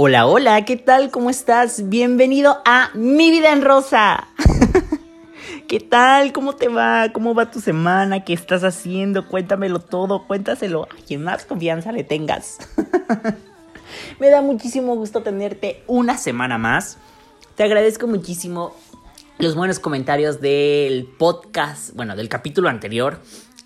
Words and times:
Hola, 0.00 0.28
hola, 0.28 0.64
¿qué 0.64 0.76
tal? 0.76 1.10
¿Cómo 1.10 1.28
estás? 1.28 1.88
Bienvenido 1.88 2.62
a 2.64 2.90
Mi 2.94 3.32
Vida 3.32 3.52
en 3.52 3.62
Rosa. 3.62 4.28
¿Qué 5.66 5.80
tal? 5.80 6.32
¿Cómo 6.32 6.52
te 6.52 6.68
va? 6.68 7.12
¿Cómo 7.12 7.34
va 7.34 7.50
tu 7.50 7.60
semana? 7.60 8.22
¿Qué 8.22 8.32
estás 8.32 8.62
haciendo? 8.62 9.26
Cuéntamelo 9.26 9.80
todo, 9.80 10.24
cuéntaselo 10.28 10.84
a 10.84 11.04
quien 11.04 11.24
más 11.24 11.46
confianza 11.46 11.90
le 11.90 12.04
tengas. 12.04 12.58
Me 14.20 14.30
da 14.30 14.40
muchísimo 14.40 14.94
gusto 14.94 15.24
tenerte 15.24 15.82
una 15.88 16.16
semana 16.16 16.58
más. 16.58 16.98
Te 17.56 17.64
agradezco 17.64 18.06
muchísimo 18.06 18.76
los 19.38 19.56
buenos 19.56 19.80
comentarios 19.80 20.40
del 20.40 21.06
podcast, 21.18 21.92
bueno, 21.96 22.14
del 22.14 22.28
capítulo 22.28 22.68
anterior 22.68 23.18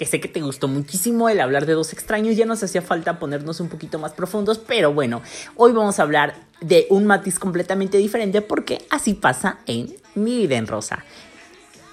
que 0.02 0.06
sé 0.06 0.20
que 0.20 0.26
te 0.26 0.40
gustó 0.40 0.66
muchísimo 0.66 1.28
el 1.28 1.40
hablar 1.40 1.64
de 1.64 1.74
dos 1.74 1.92
extraños, 1.92 2.34
ya 2.34 2.44
nos 2.44 2.60
hacía 2.60 2.82
falta 2.82 3.20
ponernos 3.20 3.60
un 3.60 3.68
poquito 3.68 4.00
más 4.00 4.10
profundos, 4.10 4.58
pero 4.58 4.92
bueno, 4.92 5.22
hoy 5.54 5.70
vamos 5.70 6.00
a 6.00 6.02
hablar 6.02 6.34
de 6.60 6.88
un 6.90 7.06
matiz 7.06 7.38
completamente 7.38 7.98
diferente 7.98 8.42
porque 8.42 8.84
así 8.90 9.14
pasa 9.14 9.60
en 9.66 9.94
mi 10.16 10.38
vida 10.38 10.56
en 10.56 10.66
rosa. 10.66 11.04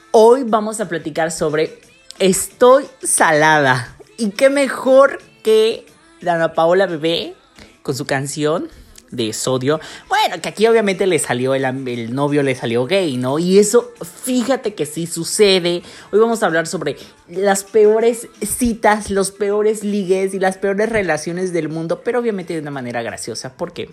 Hoy 0.10 0.42
vamos 0.44 0.82
a 0.82 0.90
platicar 0.90 1.32
sobre 1.32 1.82
Estoy 2.18 2.88
salada. 3.04 3.96
Y 4.18 4.32
qué 4.32 4.50
mejor 4.50 5.20
que 5.44 5.86
Dana 6.20 6.54
Paola 6.54 6.88
Bebé 6.88 7.36
con 7.84 7.94
su 7.94 8.08
canción 8.08 8.70
de 9.12 9.34
sodio. 9.34 9.80
Bueno, 10.08 10.42
que 10.42 10.50
aquí 10.50 10.68
obviamente 10.68 11.08
le 11.08 11.20
salió 11.20 11.56
el, 11.56 11.66
el, 11.66 12.14
novio, 12.14 12.44
le 12.44 12.56
salió 12.56 12.86
gay, 12.86 13.18
¿no? 13.18 13.40
Y 13.40 13.60
eso, 13.60 13.92
fíjate 14.24 14.74
que 14.76 14.86
sí 14.86 15.08
sucede. 15.08 15.84
Hoy 16.12 16.20
vamos 16.20 16.44
a 16.44 16.46
hablar 16.46 16.68
sobre 16.68 16.98
las 17.28 17.64
peores 17.64 18.28
citas, 18.42 19.10
los 19.10 19.32
peores 19.32 19.84
ligues 19.84 20.34
y 20.34 20.40
las 20.40 20.58
peores 20.58 20.90
relaciones 20.90 21.54
del 21.54 21.70
mundo, 21.70 22.02
pero 22.04 22.20
obviamente 22.20 22.54
de 22.54 22.62
una 22.62 22.72
manera 22.72 23.02
graciosa, 23.02 23.56
porque 23.56 23.90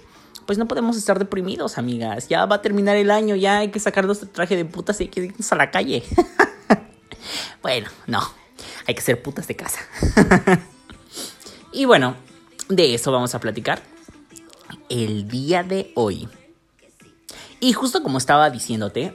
pues 0.47 0.59
no 0.59 0.69
podemos 0.69 0.97
estar 0.97 1.19
deprimidos, 1.19 1.79
amigas. 1.79 2.29
Ya 2.29 2.47
va 2.47 2.57
a 2.57 2.63
terminar 2.63 2.97
el 2.97 3.11
año, 3.11 3.35
ya 3.35 3.59
hay 3.59 3.71
que 3.71 3.81
sacar 3.81 4.05
nuestro 4.07 4.29
traje 4.29 4.57
de 4.57 4.65
putas 4.65 5.01
y 5.01 5.05
hay 5.05 5.09
que 5.09 5.25
irnos 5.25 5.53
a 5.53 5.57
la 5.57 5.71
calle. 5.71 6.05
bueno, 7.63 7.89
no, 8.07 8.23
hay 8.87 8.95
que 8.95 9.01
ser 9.01 9.21
putas 9.21 9.49
de 9.49 9.57
casa. 9.57 9.81
y 11.73 11.85
bueno, 11.85 12.15
de 12.69 12.95
eso 12.95 13.11
vamos 13.11 13.35
a 13.35 13.41
platicar 13.41 13.96
el 14.89 15.29
día 15.29 15.63
de 15.63 15.93
hoy. 15.95 16.29
Y 17.61 17.73
justo 17.73 18.03
como 18.03 18.19
estaba 18.19 18.51
diciéndote, 18.51 19.15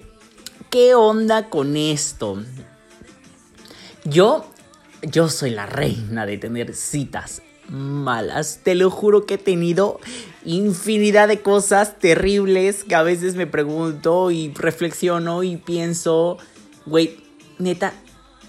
¿qué 0.70 0.96
onda 0.96 1.50
con 1.50 1.78
esto? 1.78 2.44
Yo, 4.04 4.46
yo 5.04 5.30
soy 5.30 5.52
la 5.52 5.66
reina 5.66 6.26
de 6.26 6.38
tener 6.38 6.74
citas 6.74 7.42
malas. 7.70 8.60
Te 8.64 8.76
lo 8.76 8.90
juro 8.90 9.26
que 9.26 9.36
he 9.36 9.38
tenido 9.38 10.00
infinidad 10.44 11.28
de 11.28 11.42
cosas 11.42 12.00
terribles 12.00 12.84
que 12.84 12.96
a 12.96 13.04
veces 13.04 13.36
me 13.36 13.48
pregunto 13.48 14.32
y 14.32 14.54
reflexiono 14.54 15.44
y 15.44 15.58
pienso, 15.58 16.38
güey, 16.86 17.20
neta, 17.60 17.94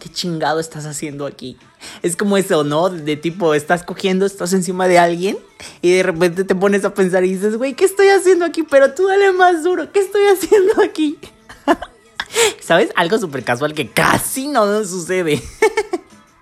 ¿qué 0.00 0.08
chingado 0.08 0.58
estás 0.58 0.86
haciendo 0.86 1.26
aquí? 1.26 1.56
Es 2.02 2.16
como 2.16 2.36
eso, 2.36 2.64
¿no? 2.64 2.90
De 2.90 3.16
tipo, 3.16 3.54
estás 3.54 3.84
cogiendo, 3.84 4.26
estás 4.26 4.52
encima 4.52 4.88
de 4.88 4.98
alguien 4.98 5.38
y 5.80 5.92
de 5.92 6.02
repente 6.02 6.44
te 6.44 6.54
pones 6.54 6.84
a 6.84 6.94
pensar 6.94 7.24
y 7.24 7.34
dices, 7.34 7.56
güey, 7.56 7.74
¿qué 7.74 7.84
estoy 7.84 8.08
haciendo 8.08 8.44
aquí? 8.44 8.62
Pero 8.62 8.94
tú 8.94 9.06
dale 9.06 9.32
más 9.32 9.62
duro, 9.62 9.92
¿qué 9.92 10.00
estoy 10.00 10.22
haciendo 10.26 10.82
aquí? 10.82 11.18
¿Sabes? 12.60 12.90
Algo 12.96 13.18
súper 13.18 13.44
casual 13.44 13.74
que 13.74 13.90
casi 13.90 14.48
no 14.48 14.84
sucede. 14.84 15.42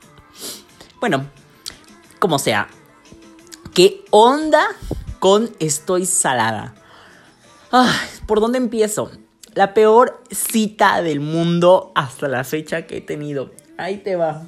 bueno, 1.00 1.26
como 2.18 2.38
sea, 2.38 2.68
¿qué 3.74 4.04
onda 4.10 4.66
con 5.18 5.50
estoy 5.58 6.06
salada? 6.06 6.74
¿Por 8.26 8.40
dónde 8.40 8.58
empiezo? 8.58 9.10
La 9.54 9.74
peor 9.74 10.22
cita 10.30 11.02
del 11.02 11.20
mundo 11.20 11.92
hasta 11.94 12.28
la 12.28 12.44
fecha 12.44 12.86
que 12.86 12.98
he 12.98 13.00
tenido. 13.00 13.50
Ahí 13.76 13.98
te 13.98 14.16
va. 14.16 14.46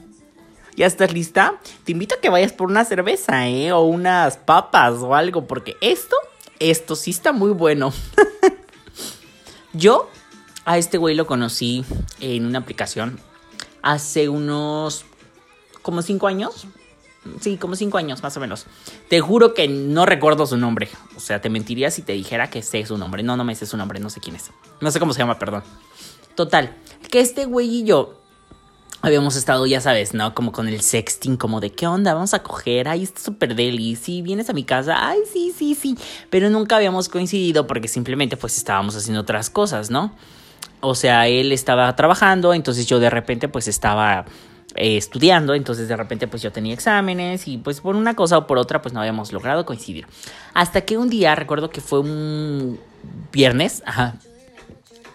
¿Ya 0.77 0.87
estás 0.87 1.13
lista? 1.13 1.61
Te 1.85 1.93
invito 1.93 2.15
a 2.15 2.21
que 2.21 2.31
vayas 2.31 2.53
por 2.53 2.69
una 2.69 2.85
cerveza, 2.85 3.47
¿eh? 3.49 3.73
O 3.73 3.83
unas 3.83 4.39
papas 4.39 4.95
o 5.01 5.15
algo, 5.15 5.47
porque 5.47 5.77
esto, 5.81 6.17
esto 6.61 6.97
sí 6.97 7.11
está 7.11 7.33
muy 7.33 7.51
bueno. 7.51 7.93
Yo 9.75 10.11
a 10.65 10.79
este 10.79 10.99
güey 10.99 11.15
lo 11.15 11.27
conocí 11.27 11.85
en 12.21 12.47
una 12.47 12.61
aplicación 12.61 13.21
hace 13.83 14.29
unos 14.29 15.05
como 15.83 16.01
cinco 16.03 16.27
años. 16.27 16.67
Sí, 17.41 17.57
como 17.57 17.77
cinco 17.77 17.99
años 17.99 18.23
más 18.23 18.37
o 18.37 18.41
menos. 18.41 18.67
Te 19.09 19.21
juro 19.21 19.55
que 19.55 19.69
no 19.69 20.07
recuerdo 20.07 20.47
su 20.47 20.57
nombre. 20.57 20.89
O 21.17 21.21
sea, 21.21 21.41
te 21.41 21.51
mentiría 21.51 21.91
si 21.91 22.03
te 22.03 22.15
dijera 22.15 22.51
que 22.51 22.63
sé 22.63 22.85
su 22.87 22.99
nombre. 22.99 23.23
No, 23.23 23.37
no 23.37 23.45
me 23.45 23.55
sé 23.55 23.67
su 23.67 23.77
nombre, 23.77 24.01
no 24.01 24.11
sé 24.11 24.21
quién 24.21 24.37
es. 24.37 24.51
No 24.81 24.91
sé 24.91 24.99
cómo 24.99 25.13
se 25.13 25.21
llama, 25.21 25.39
perdón. 25.39 25.63
Total, 26.35 26.77
que 27.11 27.21
este 27.21 27.45
güey 27.45 27.69
y 27.69 27.85
yo 27.85 28.22
habíamos 29.03 29.35
estado, 29.35 29.67
ya 29.67 29.81
sabes, 29.81 30.15
¿no? 30.15 30.33
Como 30.35 30.53
con 30.53 30.69
el 30.69 30.81
sexting, 30.81 31.37
como 31.37 31.61
de 31.61 31.71
qué 31.71 31.89
onda, 31.89 32.15
vamos 32.15 32.35
a 32.35 32.43
coger, 32.43 32.89
ay, 32.89 33.03
está 33.03 33.21
súper 33.21 33.57
deli, 33.57 33.97
sí, 33.97 34.23
vienes 34.23 34.49
a 34.49 34.53
mi 34.53 34.63
casa, 34.65 35.09
ay, 35.09 35.19
sí, 35.31 35.53
sí, 35.57 35.75
sí, 35.75 35.99
pero 36.31 36.49
nunca 36.49 36.77
habíamos 36.77 37.09
coincidido 37.09 37.67
porque 37.67 37.89
simplemente 37.89 38.37
pues 38.37 38.57
estábamos 38.57 38.97
haciendo 38.97 39.21
otras 39.21 39.51
cosas, 39.51 39.91
¿no? 39.91 40.15
O 40.81 40.95
sea, 40.95 41.27
él 41.27 41.53
estaba 41.53 41.95
trabajando, 41.97 42.55
entonces 42.55 42.87
yo 42.87 43.01
de 43.01 43.11
repente 43.11 43.49
pues 43.49 43.67
estaba 43.67 44.25
eh, 44.77 44.97
estudiando, 44.97 45.55
entonces 45.55 45.89
de 45.89 45.97
repente 45.97 46.29
pues 46.29 46.41
yo 46.41 46.53
tenía 46.53 46.73
exámenes 46.73 47.47
y 47.49 47.59
pues 47.59 47.81
por 47.81 47.97
una 47.97 48.15
cosa 48.15 48.39
o 48.39 48.47
por 48.47 48.59
otra 48.59 48.83
pues 48.83 48.95
no 48.95 49.01
habíamos 49.01 49.33
logrado 49.33 49.67
coincidir. 49.67 50.07
Hasta 50.55 50.83
que 50.83 50.97
un 50.97 51.11
día, 51.11 51.35
recuerdo 51.35 51.71
que 51.71 51.81
fue 51.81 52.01
un 52.01 52.79
viernes, 53.33 53.83
ajá, 53.85 54.15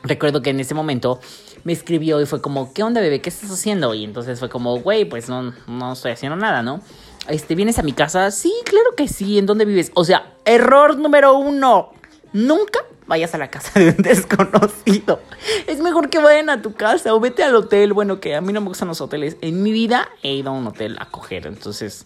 recuerdo 0.04 0.42
que 0.42 0.50
en 0.50 0.60
ese 0.60 0.74
momento 0.74 1.20
me 1.64 1.74
escribió 1.74 2.22
y 2.22 2.26
fue 2.26 2.42
como, 2.42 2.74
¿qué 2.74 2.84
onda, 2.84 3.02
bebé? 3.02 3.22
¿Qué 3.22 3.30
estás 3.30 3.52
haciendo? 3.52 3.94
Y 3.94 4.04
entonces 4.04 4.40
fue 4.40 4.50
como, 4.50 4.80
güey, 4.80 5.06
pues 5.06 5.30
no, 5.30 5.54
no 5.68 5.94
estoy 5.94 6.12
haciendo 6.12 6.36
nada, 6.36 6.62
¿no? 6.64 6.82
Este, 7.28 7.56
¿vienes 7.56 7.78
a 7.78 7.84
mi 7.84 7.92
casa? 7.92 8.32
Sí, 8.32 8.54
claro 8.64 8.96
que 8.96 9.08
sí. 9.08 9.38
¿En 9.38 9.46
dónde 9.46 9.66
vives? 9.66 9.92
O 9.94 10.06
sea, 10.06 10.34
error 10.46 10.98
número 10.98 11.38
uno. 11.38 11.92
Nunca 12.34 12.80
vayas 13.06 13.34
a 13.34 13.38
la 13.38 13.50
casa 13.50 13.80
de 13.80 13.90
un 13.90 13.98
desconocido. 13.98 15.22
Es 15.66 15.80
mejor 15.80 16.10
que 16.10 16.20
vayan 16.20 16.50
a 16.50 16.62
tu 16.62 16.74
casa 16.74 17.14
o 17.14 17.20
vete 17.20 17.44
al 17.44 17.56
hotel. 17.56 17.94
Bueno, 17.94 18.20
que 18.20 18.36
a 18.36 18.42
mí 18.42 18.54
no 18.54 18.62
me 18.62 18.68
gustan 18.68 18.88
los 18.88 19.02
hoteles. 19.02 19.38
En 19.42 19.62
mi 19.62 19.72
vida 19.72 20.08
he 20.24 20.34
ido 20.36 20.50
a 20.50 20.54
un 20.54 20.68
hotel 20.68 20.98
a 21.00 21.06
coger. 21.10 21.48
Entonces, 21.48 22.06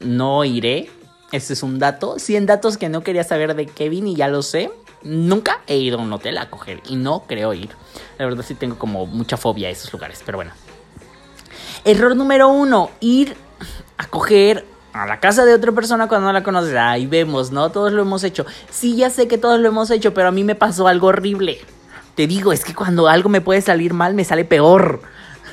no 0.00 0.44
iré. 0.44 0.90
Este 1.32 1.52
es 1.52 1.62
un 1.62 1.78
dato. 1.78 2.18
100 2.18 2.46
datos 2.46 2.76
que 2.76 2.88
no 2.88 3.02
quería 3.02 3.24
saber 3.24 3.54
de 3.54 3.66
Kevin 3.66 4.06
y 4.06 4.16
ya 4.16 4.28
lo 4.28 4.42
sé. 4.42 4.70
Nunca 5.04 5.60
he 5.66 5.76
ido 5.76 5.98
a 5.98 6.02
un 6.02 6.12
hotel 6.12 6.38
a 6.38 6.48
coger 6.48 6.80
y 6.88 6.96
no 6.96 7.24
creo 7.26 7.54
ir. 7.54 7.70
La 8.18 8.24
verdad 8.24 8.44
sí 8.46 8.54
tengo 8.54 8.78
como 8.78 9.06
mucha 9.06 9.36
fobia 9.36 9.68
a 9.68 9.70
esos 9.70 9.92
lugares, 9.92 10.22
pero 10.24 10.38
bueno. 10.38 10.52
Error 11.84 12.14
número 12.14 12.48
uno, 12.48 12.90
ir 13.00 13.36
a 13.98 14.06
coger 14.06 14.64
a 14.92 15.06
la 15.06 15.20
casa 15.20 15.44
de 15.44 15.54
otra 15.54 15.72
persona 15.72 16.08
cuando 16.08 16.28
no 16.28 16.32
la 16.32 16.42
conoces. 16.42 16.76
Ahí 16.76 17.06
vemos, 17.06 17.50
¿no? 17.50 17.70
Todos 17.70 17.92
lo 17.92 18.02
hemos 18.02 18.24
hecho. 18.24 18.46
Sí, 18.70 18.96
ya 18.96 19.10
sé 19.10 19.26
que 19.26 19.38
todos 19.38 19.58
lo 19.58 19.68
hemos 19.68 19.90
hecho, 19.90 20.14
pero 20.14 20.28
a 20.28 20.32
mí 20.32 20.44
me 20.44 20.54
pasó 20.54 20.86
algo 20.86 21.08
horrible. 21.08 21.58
Te 22.14 22.26
digo, 22.26 22.52
es 22.52 22.64
que 22.64 22.74
cuando 22.74 23.08
algo 23.08 23.28
me 23.28 23.40
puede 23.40 23.62
salir 23.62 23.94
mal, 23.94 24.14
me 24.14 24.24
sale 24.24 24.44
peor. 24.44 25.02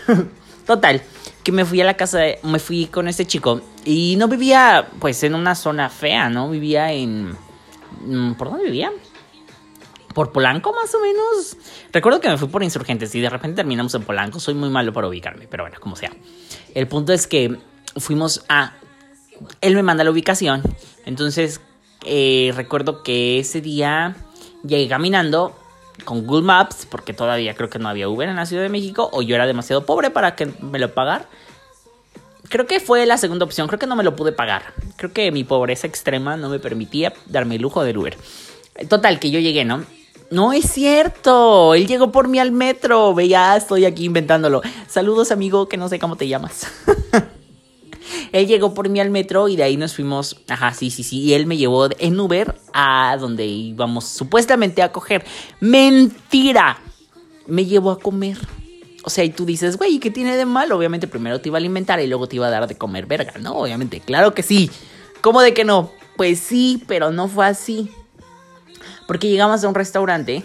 Total, 0.68 1.02
que 1.44 1.52
me 1.52 1.66
fui 1.66 1.82
a 1.82 1.86
la 1.86 1.96
casa, 1.96 2.20
de, 2.20 2.40
me 2.44 2.59
fui 2.59 2.88
con 2.88 3.08
este 3.08 3.26
chico 3.26 3.62
y 3.86 4.16
no 4.18 4.28
vivía 4.28 4.88
pues 5.00 5.24
en 5.24 5.36
una 5.36 5.56
zona 5.56 5.90
fea, 5.90 6.30
¿no? 6.30 6.50
Vivía 6.50 6.92
en... 6.92 7.36
Mm, 8.06 8.34
¿Por 8.34 8.50
dónde 8.50 8.66
vivía? 8.66 8.92
Por 10.19 10.34
Polanco 10.34 10.74
más 10.74 10.94
o 10.94 11.00
menos. 11.00 11.56
Recuerdo 11.94 12.19
que 12.19 12.28
me 12.28 12.38
fui 12.38 12.50
por 12.50 12.62
Insurgentes 12.62 13.16
y 13.16 13.22
de 13.22 13.30
repente 13.30 13.56
terminamos 13.56 13.96
en 13.96 14.03
Polanco. 14.03 14.41
Soy 14.41 14.53
muy 14.53 14.69
malo 14.69 14.91
para 14.91 15.07
ubicarme, 15.07 15.47
pero 15.50 15.63
bueno, 15.63 15.78
como 15.80 15.96
sea. 15.96 16.12
El 16.75 16.90
punto 16.90 17.13
es 17.13 17.25
que 17.25 17.56
fuimos 17.96 18.44
a... 18.50 18.74
Él 19.62 19.75
me 19.75 19.81
manda 19.81 20.03
la 20.03 20.12
ubicación. 20.12 20.62
Entonces, 21.06 21.61
eh, 22.03 22.52
recuerdo 22.53 23.02
que 23.02 23.40
ese 23.40 23.61
día 23.61 24.17
llegué 24.66 24.90
caminando 24.90 25.58
con 26.03 26.28
Google 26.28 26.44
Maps, 26.44 26.85
porque 26.91 27.14
todavía 27.14 27.55
creo 27.55 27.70
que 27.70 27.79
no 27.79 27.88
había 27.88 28.09
Uber 28.09 28.28
en 28.28 28.35
la 28.35 28.46
Ciudad 28.46 28.64
de 28.64 28.67
México, 28.67 29.09
o 29.14 29.22
yo 29.22 29.35
era 29.35 29.47
demasiado 29.47 29.85
pobre 29.85 30.09
para 30.09 30.35
que 30.35 30.47
me 30.59 30.79
lo 30.79 30.94
pagara. 30.94 31.29
Creo 32.49 32.67
que 32.67 32.82
fue 32.82 33.05
la 33.05 33.17
segunda 33.17 33.46
opción, 33.46 33.70
creo 33.70 33.79
que 33.79 33.88
no 33.88 33.96
me 33.96 34.03
lo 34.03 34.17
pude 34.17 34.34
pagar. 34.34 34.73
Creo 34.97 35.14
que 35.14 35.32
mi 35.32 35.46
pobreza 35.46 35.88
extrema 35.88 36.35
no 36.35 36.49
me 36.49 36.59
permitía 36.59 37.14
darme 37.28 37.55
el 37.55 37.61
lujo 37.61 37.85
del 37.85 37.97
Uber. 37.97 38.17
Total, 38.90 39.17
que 39.22 39.32
yo 39.32 39.40
llegué, 39.40 39.64
¿no? 39.64 39.85
No 40.31 40.53
es 40.53 40.72
cierto. 40.72 41.73
Él 41.73 41.87
llegó 41.87 42.11
por 42.11 42.28
mí 42.28 42.40
al 42.40 42.52
metro. 42.52 43.14
Ve, 43.14 43.28
ya 43.28 43.58
estoy 43.58 43.85
aquí 43.85 44.05
inventándolo. 44.05 44.61
Saludos, 44.87 45.31
amigo, 45.31 45.67
que 45.67 45.78
no 45.78 45.90
sé 45.90 45.97
cómo 45.97 46.16
te 46.16 46.28
llamas. 46.28 46.67
él 48.31 48.47
llegó 48.47 48.73
por 48.73 48.90
mí 48.90 48.99
al 48.99 49.09
metro 49.09 49.47
y 49.47 49.55
de 49.55 49.64
ahí 49.64 49.78
nos 49.78 49.96
fuimos. 49.96 50.37
Ajá, 50.47 50.73
sí, 50.73 50.91
sí, 50.91 51.03
sí. 51.03 51.22
Y 51.22 51.34
él 51.34 51.47
me 51.47 51.58
llevó 51.58 51.90
en 51.97 52.20
Uber 52.20 52.55
a 52.73 53.17
donde 53.20 53.46
íbamos 53.46 54.05
supuestamente 54.05 54.84
a 54.84 54.91
coger. 54.91 55.26
Mentira. 55.59 56.79
Me 57.47 57.66
llevó 57.66 57.91
a 57.91 57.99
comer. 57.99 58.37
O 59.03 59.09
sea, 59.09 59.23
y 59.23 59.32
tú 59.32 59.46
dices, 59.46 59.78
güey, 59.78 59.97
¿qué 59.97 60.11
tiene 60.11 60.35
de 60.35 60.46
mal? 60.46 60.72
Obviamente 60.72 61.08
primero 61.08 61.41
te 61.41 61.49
iba 61.49 61.58
a 61.58 61.59
alimentar 61.59 61.99
y 61.99 62.08
luego 62.08 62.28
te 62.28 62.35
iba 62.35 62.47
a 62.47 62.52
dar 62.52 62.67
de 62.67 62.78
comer 62.78 63.08
verga. 63.08 63.34
No, 63.40 63.53
obviamente, 63.53 63.99
claro 64.02 64.35
que 64.35 64.43
sí. 64.43 64.70
¿Cómo 65.22 65.41
de 65.41 65.55
que 65.55 65.64
no? 65.64 65.91
Pues 66.17 66.40
sí, 66.40 66.84
pero 66.85 67.09
no 67.11 67.28
fue 67.28 67.47
así. 67.47 67.90
Porque 69.09 69.28
llegamos 69.28 69.64
a 69.64 69.67
un 69.67 69.73
restaurante 69.73 70.44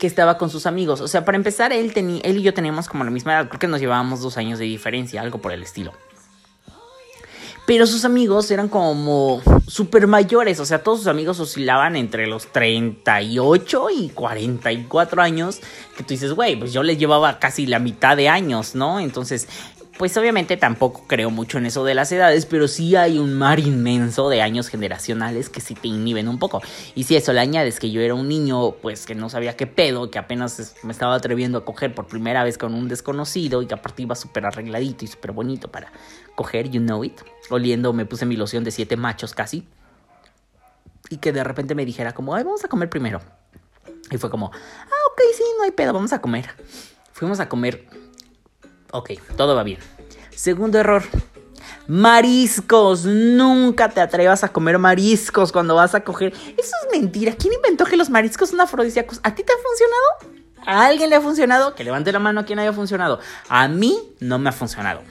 que 0.00 0.08
estaba 0.08 0.38
con 0.38 0.50
sus 0.50 0.66
amigos. 0.66 1.00
O 1.00 1.06
sea, 1.06 1.24
para 1.24 1.36
empezar, 1.36 1.72
él, 1.72 1.92
él 1.94 2.36
y 2.36 2.42
yo 2.42 2.52
teníamos 2.52 2.88
como 2.88 3.04
la 3.04 3.12
misma 3.12 3.34
edad. 3.34 3.46
Creo 3.46 3.60
que 3.60 3.68
nos 3.68 3.78
llevábamos 3.78 4.22
dos 4.22 4.38
años 4.38 4.58
de 4.58 4.64
diferencia, 4.64 5.22
algo 5.22 5.38
por 5.38 5.52
el 5.52 5.62
estilo. 5.62 5.92
Pero 7.66 7.86
sus 7.86 8.04
amigos 8.04 8.50
eran 8.50 8.68
como 8.68 9.40
super 9.68 10.08
mayores, 10.08 10.58
o 10.58 10.66
sea, 10.66 10.82
todos 10.82 10.98
sus 10.98 11.06
amigos 11.06 11.38
oscilaban 11.38 11.94
entre 11.94 12.26
los 12.26 12.48
38 12.48 13.86
y 13.96 14.08
44 14.08 15.22
años, 15.22 15.60
que 15.96 16.02
tú 16.02 16.08
dices, 16.08 16.32
güey, 16.32 16.58
pues 16.58 16.72
yo 16.72 16.82
les 16.82 16.98
llevaba 16.98 17.38
casi 17.38 17.66
la 17.66 17.78
mitad 17.78 18.16
de 18.16 18.28
años, 18.28 18.74
¿no? 18.74 18.98
Entonces, 18.98 19.46
pues 20.00 20.16
obviamente 20.16 20.56
tampoco 20.56 21.04
creo 21.06 21.28
mucho 21.28 21.58
en 21.58 21.66
eso 21.66 21.84
de 21.84 21.94
las 21.94 22.10
edades, 22.10 22.46
pero 22.46 22.68
sí 22.68 22.96
hay 22.96 23.18
un 23.18 23.34
mar 23.34 23.60
inmenso 23.60 24.30
de 24.30 24.40
años 24.40 24.68
generacionales 24.68 25.50
que 25.50 25.60
sí 25.60 25.74
te 25.74 25.88
inhiben 25.88 26.26
un 26.26 26.38
poco. 26.38 26.62
Y 26.94 27.04
si 27.04 27.16
eso 27.16 27.34
le 27.34 27.40
añades 27.40 27.78
que 27.78 27.90
yo 27.90 28.00
era 28.00 28.14
un 28.14 28.26
niño, 28.26 28.76
pues 28.80 29.04
que 29.04 29.14
no 29.14 29.28
sabía 29.28 29.58
qué 29.58 29.66
pedo, 29.66 30.10
que 30.10 30.18
apenas 30.18 30.74
me 30.84 30.92
estaba 30.92 31.14
atreviendo 31.16 31.58
a 31.58 31.66
coger 31.66 31.94
por 31.94 32.06
primera 32.06 32.42
vez 32.44 32.56
con 32.56 32.72
un 32.72 32.88
desconocido 32.88 33.60
y 33.60 33.66
que 33.66 33.74
aparte 33.74 34.00
iba 34.00 34.14
súper 34.14 34.46
arregladito 34.46 35.04
y 35.04 35.08
súper 35.08 35.32
bonito 35.32 35.70
para 35.70 35.92
coger, 36.34 36.70
you 36.70 36.80
know 36.80 37.04
it. 37.04 37.20
Oliendo, 37.50 37.92
me 37.92 38.06
puse 38.06 38.24
mi 38.24 38.36
loción 38.36 38.64
de 38.64 38.70
siete 38.70 38.96
machos 38.96 39.34
casi. 39.34 39.68
Y 41.10 41.18
que 41.18 41.30
de 41.30 41.44
repente 41.44 41.74
me 41.74 41.84
dijera 41.84 42.14
como, 42.14 42.34
ay, 42.34 42.42
vamos 42.42 42.64
a 42.64 42.68
comer 42.68 42.88
primero. 42.88 43.20
Y 44.10 44.16
fue 44.16 44.30
como, 44.30 44.50
ah, 44.50 45.10
ok, 45.12 45.20
sí, 45.36 45.44
no 45.58 45.64
hay 45.64 45.72
pedo, 45.72 45.92
vamos 45.92 46.14
a 46.14 46.22
comer. 46.22 46.48
Fuimos 47.12 47.38
a 47.38 47.50
comer 47.50 47.86
Ok, 48.92 49.12
todo 49.36 49.54
va 49.54 49.62
bien. 49.62 49.78
Segundo 50.34 50.78
error. 50.78 51.02
Mariscos. 51.86 53.04
Nunca 53.04 53.88
te 53.88 54.00
atrevas 54.00 54.44
a 54.44 54.48
comer 54.48 54.78
mariscos 54.78 55.52
cuando 55.52 55.74
vas 55.74 55.94
a 55.94 56.00
coger. 56.02 56.32
Eso 56.32 56.72
es 56.84 56.98
mentira. 57.00 57.34
¿Quién 57.36 57.54
inventó 57.54 57.84
que 57.84 57.96
los 57.96 58.10
mariscos 58.10 58.50
son 58.50 58.60
afrodisíacos? 58.60 59.20
¿A 59.22 59.34
ti 59.34 59.42
te 59.42 59.52
ha 59.52 59.56
funcionado? 59.56 60.40
¿A 60.66 60.86
alguien 60.86 61.10
le 61.10 61.16
ha 61.16 61.20
funcionado? 61.20 61.74
Que 61.74 61.84
levante 61.84 62.12
la 62.12 62.18
mano 62.18 62.40
a 62.40 62.44
quien 62.44 62.58
haya 62.58 62.72
funcionado. 62.72 63.18
A 63.48 63.68
mí 63.68 63.98
no 64.20 64.38
me 64.38 64.50
ha 64.50 64.52
funcionado. 64.52 65.02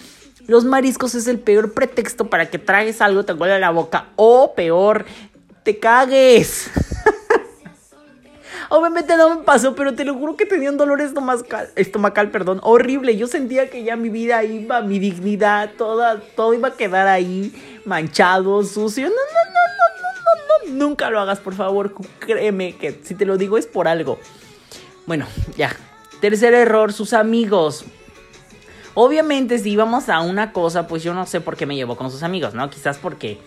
Los 0.47 0.65
mariscos 0.65 1.15
es 1.15 1.27
el 1.27 1.39
peor 1.39 1.73
pretexto 1.73 2.29
para 2.29 2.49
que 2.49 2.57
tragues 2.57 3.01
algo, 3.01 3.23
te 3.23 3.33
huele 3.33 3.59
la 3.59 3.69
boca 3.69 4.07
o 4.15 4.53
peor, 4.55 5.05
te 5.63 5.79
cagues. 5.79 6.71
Obviamente 8.69 9.17
no 9.17 9.35
me 9.35 9.43
pasó, 9.43 9.75
pero 9.75 9.95
te 9.95 10.05
lo 10.05 10.13
juro 10.13 10.37
que 10.37 10.45
tenía 10.45 10.69
un 10.69 10.77
dolor 10.77 11.01
estomacal, 11.01 11.69
estomacal, 11.75 12.29
perdón, 12.29 12.59
horrible. 12.61 13.17
Yo 13.17 13.25
sentía 13.25 13.67
que 13.69 13.83
ya 13.83 13.95
mi 13.95 14.09
vida 14.09 14.43
iba, 14.43 14.81
mi 14.81 14.99
dignidad, 14.99 15.71
toda, 15.75 16.21
todo 16.35 16.53
iba 16.53 16.67
a 16.67 16.73
quedar 16.77 17.07
ahí 17.07 17.81
manchado, 17.85 18.63
sucio. 18.63 19.07
No, 19.07 19.15
no, 19.15 19.15
no, 19.15 19.51
no, 19.77 20.01
no, 20.01 20.69
no, 20.69 20.77
no. 20.77 20.85
Nunca 20.85 21.09
lo 21.09 21.19
hagas, 21.19 21.39
por 21.39 21.55
favor. 21.55 21.95
Créeme 22.19 22.77
que 22.77 22.99
si 23.03 23.15
te 23.15 23.25
lo 23.25 23.37
digo 23.37 23.57
es 23.57 23.65
por 23.65 23.87
algo. 23.87 24.19
Bueno, 25.07 25.25
ya. 25.57 25.75
Tercer 26.21 26.53
error, 26.53 26.93
sus 26.93 27.13
amigos. 27.13 27.85
Obviamente, 28.93 29.57
si 29.57 29.71
íbamos 29.71 30.09
a 30.09 30.19
una 30.21 30.51
cosa, 30.53 30.85
pues 30.85 31.01
yo 31.01 31.15
no 31.15 31.25
sé 31.25 31.41
por 31.41 31.57
qué 31.57 31.65
me 31.65 31.75
llevó 31.75 31.97
con 31.97 32.11
sus 32.11 32.21
amigos, 32.21 32.53
¿no? 32.53 32.69
Quizás 32.69 32.99
porque 32.99 33.39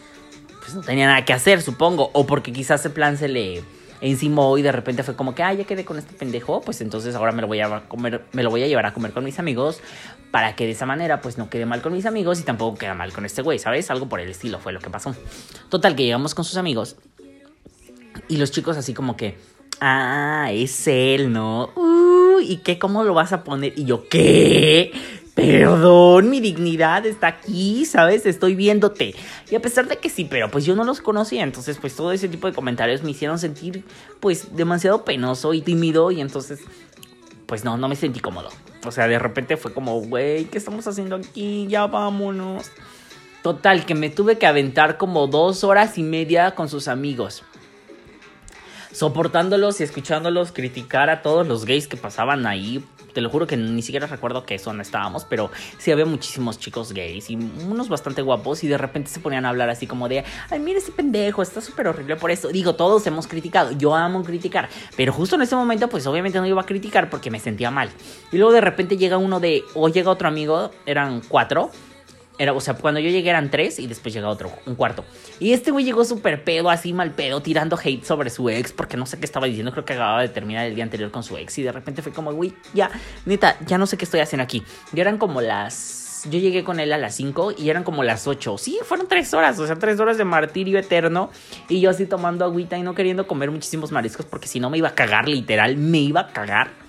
pues, 0.60 0.74
no 0.74 0.80
tenía 0.80 1.06
nada 1.06 1.24
que 1.24 1.32
hacer, 1.32 1.62
supongo. 1.62 2.10
O 2.12 2.26
porque 2.26 2.52
quizás 2.52 2.84
el 2.86 2.92
plan 2.92 3.16
se 3.16 3.28
le 3.28 3.62
encima 4.02 4.42
y 4.58 4.62
de 4.62 4.72
repente 4.72 5.02
fue 5.04 5.14
como 5.14 5.34
que, 5.34 5.42
ah, 5.42 5.54
ya 5.54 5.64
quedé 5.64 5.84
con 5.84 5.96
este 5.96 6.12
pendejo, 6.12 6.60
pues 6.60 6.80
entonces 6.80 7.14
ahora 7.14 7.32
me 7.32 7.40
lo 7.40 7.48
voy 7.48 7.60
a 7.60 7.88
comer, 7.88 8.24
me 8.32 8.42
lo 8.42 8.50
voy 8.50 8.62
a 8.64 8.66
llevar 8.66 8.84
a 8.84 8.92
comer 8.92 9.12
con 9.12 9.24
mis 9.24 9.38
amigos 9.38 9.80
para 10.32 10.56
que 10.56 10.66
de 10.66 10.72
esa 10.72 10.86
manera 10.86 11.20
pues 11.20 11.38
no 11.38 11.48
quede 11.48 11.66
mal 11.66 11.80
con 11.82 11.92
mis 11.92 12.04
amigos 12.04 12.40
y 12.40 12.42
tampoco 12.42 12.76
quede 12.76 12.94
mal 12.94 13.12
con 13.12 13.24
este 13.24 13.42
güey, 13.42 13.58
¿sabes? 13.58 13.90
Algo 13.90 14.08
por 14.08 14.20
el 14.20 14.28
estilo 14.28 14.58
fue 14.58 14.72
lo 14.72 14.80
que 14.80 14.90
pasó. 14.90 15.14
Total, 15.68 15.94
que 15.94 16.02
llegamos 16.02 16.34
con 16.34 16.44
sus 16.44 16.56
amigos 16.56 16.96
y 18.28 18.36
los 18.36 18.50
chicos 18.50 18.76
así 18.76 18.92
como 18.92 19.16
que, 19.16 19.38
ah, 19.80 20.48
es 20.52 20.88
él, 20.88 21.32
¿no? 21.32 21.70
Uy, 21.76 22.50
¿y 22.50 22.56
qué? 22.58 22.78
¿Cómo 22.78 23.04
lo 23.04 23.14
vas 23.14 23.32
a 23.32 23.44
poner? 23.44 23.72
Y 23.76 23.84
yo, 23.84 24.08
¿qué? 24.08 24.92
Perdón, 25.34 26.28
mi 26.28 26.40
dignidad 26.40 27.06
está 27.06 27.28
aquí, 27.28 27.86
¿sabes? 27.86 28.26
Estoy 28.26 28.54
viéndote. 28.54 29.14
Y 29.50 29.54
a 29.54 29.62
pesar 29.62 29.88
de 29.88 29.96
que 29.96 30.10
sí, 30.10 30.26
pero 30.28 30.50
pues 30.50 30.66
yo 30.66 30.76
no 30.76 30.84
los 30.84 31.00
conocía, 31.00 31.42
entonces 31.42 31.78
pues 31.80 31.96
todo 31.96 32.12
ese 32.12 32.28
tipo 32.28 32.46
de 32.46 32.52
comentarios 32.52 33.02
me 33.02 33.12
hicieron 33.12 33.38
sentir 33.38 33.84
pues 34.20 34.54
demasiado 34.54 35.04
penoso 35.04 35.54
y 35.54 35.62
tímido 35.62 36.10
y 36.10 36.20
entonces 36.20 36.60
pues 37.46 37.64
no, 37.64 37.78
no 37.78 37.88
me 37.88 37.96
sentí 37.96 38.20
cómodo. 38.20 38.50
O 38.84 38.90
sea, 38.90 39.08
de 39.08 39.18
repente 39.18 39.56
fue 39.56 39.72
como, 39.72 40.00
güey, 40.02 40.44
¿qué 40.46 40.58
estamos 40.58 40.86
haciendo 40.86 41.16
aquí? 41.16 41.66
Ya 41.68 41.86
vámonos. 41.86 42.70
Total, 43.42 43.86
que 43.86 43.94
me 43.94 44.10
tuve 44.10 44.38
que 44.38 44.46
aventar 44.46 44.98
como 44.98 45.28
dos 45.28 45.64
horas 45.64 45.96
y 45.96 46.02
media 46.02 46.54
con 46.54 46.68
sus 46.68 46.88
amigos 46.88 47.42
soportándolos 48.92 49.80
y 49.80 49.84
escuchándolos 49.84 50.52
criticar 50.52 51.10
a 51.10 51.22
todos 51.22 51.46
los 51.46 51.64
gays 51.64 51.88
que 51.88 51.96
pasaban 51.96 52.46
ahí 52.46 52.84
te 53.12 53.20
lo 53.20 53.30
juro 53.30 53.46
que 53.46 53.56
ni 53.56 53.82
siquiera 53.82 54.06
recuerdo 54.06 54.44
qué 54.44 54.58
zona 54.58 54.82
estábamos, 54.82 55.24
pero 55.24 55.50
sí 55.78 55.90
había 55.90 56.06
muchísimos 56.06 56.58
chicos 56.58 56.92
gays 56.92 57.30
y 57.30 57.36
unos 57.36 57.88
bastante 57.88 58.22
guapos 58.22 58.64
y 58.64 58.68
de 58.68 58.78
repente 58.78 59.10
se 59.10 59.20
ponían 59.20 59.44
a 59.44 59.50
hablar 59.50 59.70
así 59.70 59.86
como 59.86 60.08
de, 60.08 60.24
ay, 60.50 60.60
mira 60.60 60.78
ese 60.78 60.92
pendejo, 60.92 61.42
está 61.42 61.60
súper 61.60 61.88
horrible 61.88 62.16
por 62.16 62.30
eso. 62.30 62.48
Digo, 62.48 62.74
todos 62.74 63.06
hemos 63.06 63.26
criticado, 63.26 63.72
yo 63.72 63.94
amo 63.94 64.22
criticar, 64.22 64.68
pero 64.96 65.12
justo 65.12 65.36
en 65.36 65.42
ese 65.42 65.56
momento 65.56 65.88
pues 65.88 66.06
obviamente 66.06 66.38
no 66.38 66.46
iba 66.46 66.60
a 66.60 66.66
criticar 66.66 67.10
porque 67.10 67.30
me 67.30 67.40
sentía 67.40 67.70
mal. 67.70 67.90
Y 68.30 68.38
luego 68.38 68.52
de 68.52 68.60
repente 68.60 68.96
llega 68.96 69.18
uno 69.18 69.40
de, 69.40 69.64
o 69.74 69.88
llega 69.88 70.10
otro 70.10 70.28
amigo, 70.28 70.70
eran 70.86 71.22
cuatro 71.28 71.70
era, 72.38 72.52
o 72.52 72.60
sea, 72.60 72.74
cuando 72.74 73.00
yo 73.00 73.10
llegué 73.10 73.30
eran 73.30 73.50
tres 73.50 73.78
y 73.78 73.86
después 73.86 74.14
llega 74.14 74.28
otro, 74.28 74.50
un 74.66 74.74
cuarto. 74.74 75.04
Y 75.38 75.52
este 75.52 75.70
güey 75.70 75.84
llegó 75.84 76.04
súper 76.04 76.44
pedo, 76.44 76.70
así 76.70 76.92
mal 76.92 77.12
pedo, 77.12 77.40
tirando 77.42 77.78
hate 77.82 78.04
sobre 78.04 78.30
su 78.30 78.48
ex, 78.48 78.72
porque 78.72 78.96
no 78.96 79.06
sé 79.06 79.18
qué 79.18 79.26
estaba 79.26 79.46
diciendo, 79.46 79.72
creo 79.72 79.84
que 79.84 79.92
acababa 79.92 80.22
de 80.22 80.28
terminar 80.28 80.66
el 80.66 80.74
día 80.74 80.84
anterior 80.84 81.10
con 81.10 81.22
su 81.22 81.36
ex. 81.36 81.58
Y 81.58 81.62
de 81.62 81.72
repente 81.72 82.02
fue 82.02 82.12
como, 82.12 82.32
güey, 82.32 82.54
ya, 82.74 82.90
neta, 83.26 83.56
ya 83.66 83.78
no 83.78 83.86
sé 83.86 83.96
qué 83.96 84.04
estoy 84.04 84.20
haciendo 84.20 84.44
aquí. 84.44 84.62
Y 84.92 85.00
eran 85.00 85.18
como 85.18 85.40
las 85.40 86.02
yo 86.30 86.38
llegué 86.38 86.62
con 86.62 86.80
él 86.80 86.92
a 86.92 86.98
las 86.98 87.16
5 87.16 87.54
y 87.58 87.70
eran 87.70 87.84
como 87.84 88.04
las 88.04 88.26
8. 88.26 88.58
Sí, 88.58 88.78
fueron 88.84 89.08
3 89.08 89.34
horas, 89.34 89.58
o 89.58 89.66
sea, 89.66 89.76
3 89.76 89.98
horas 90.00 90.18
de 90.18 90.24
martirio 90.24 90.78
eterno. 90.78 91.30
Y 91.68 91.80
yo 91.80 91.90
así 91.90 92.06
tomando 92.06 92.44
agüita 92.44 92.78
y 92.78 92.82
no 92.82 92.94
queriendo 92.94 93.26
comer 93.26 93.50
muchísimos 93.50 93.90
mariscos 93.92 94.26
porque 94.26 94.46
si 94.46 94.60
no 94.60 94.70
me 94.70 94.78
iba 94.78 94.88
a 94.88 94.94
cagar, 94.94 95.28
literal, 95.28 95.76
me 95.76 95.98
iba 95.98 96.20
a 96.20 96.28
cagar. 96.28 96.81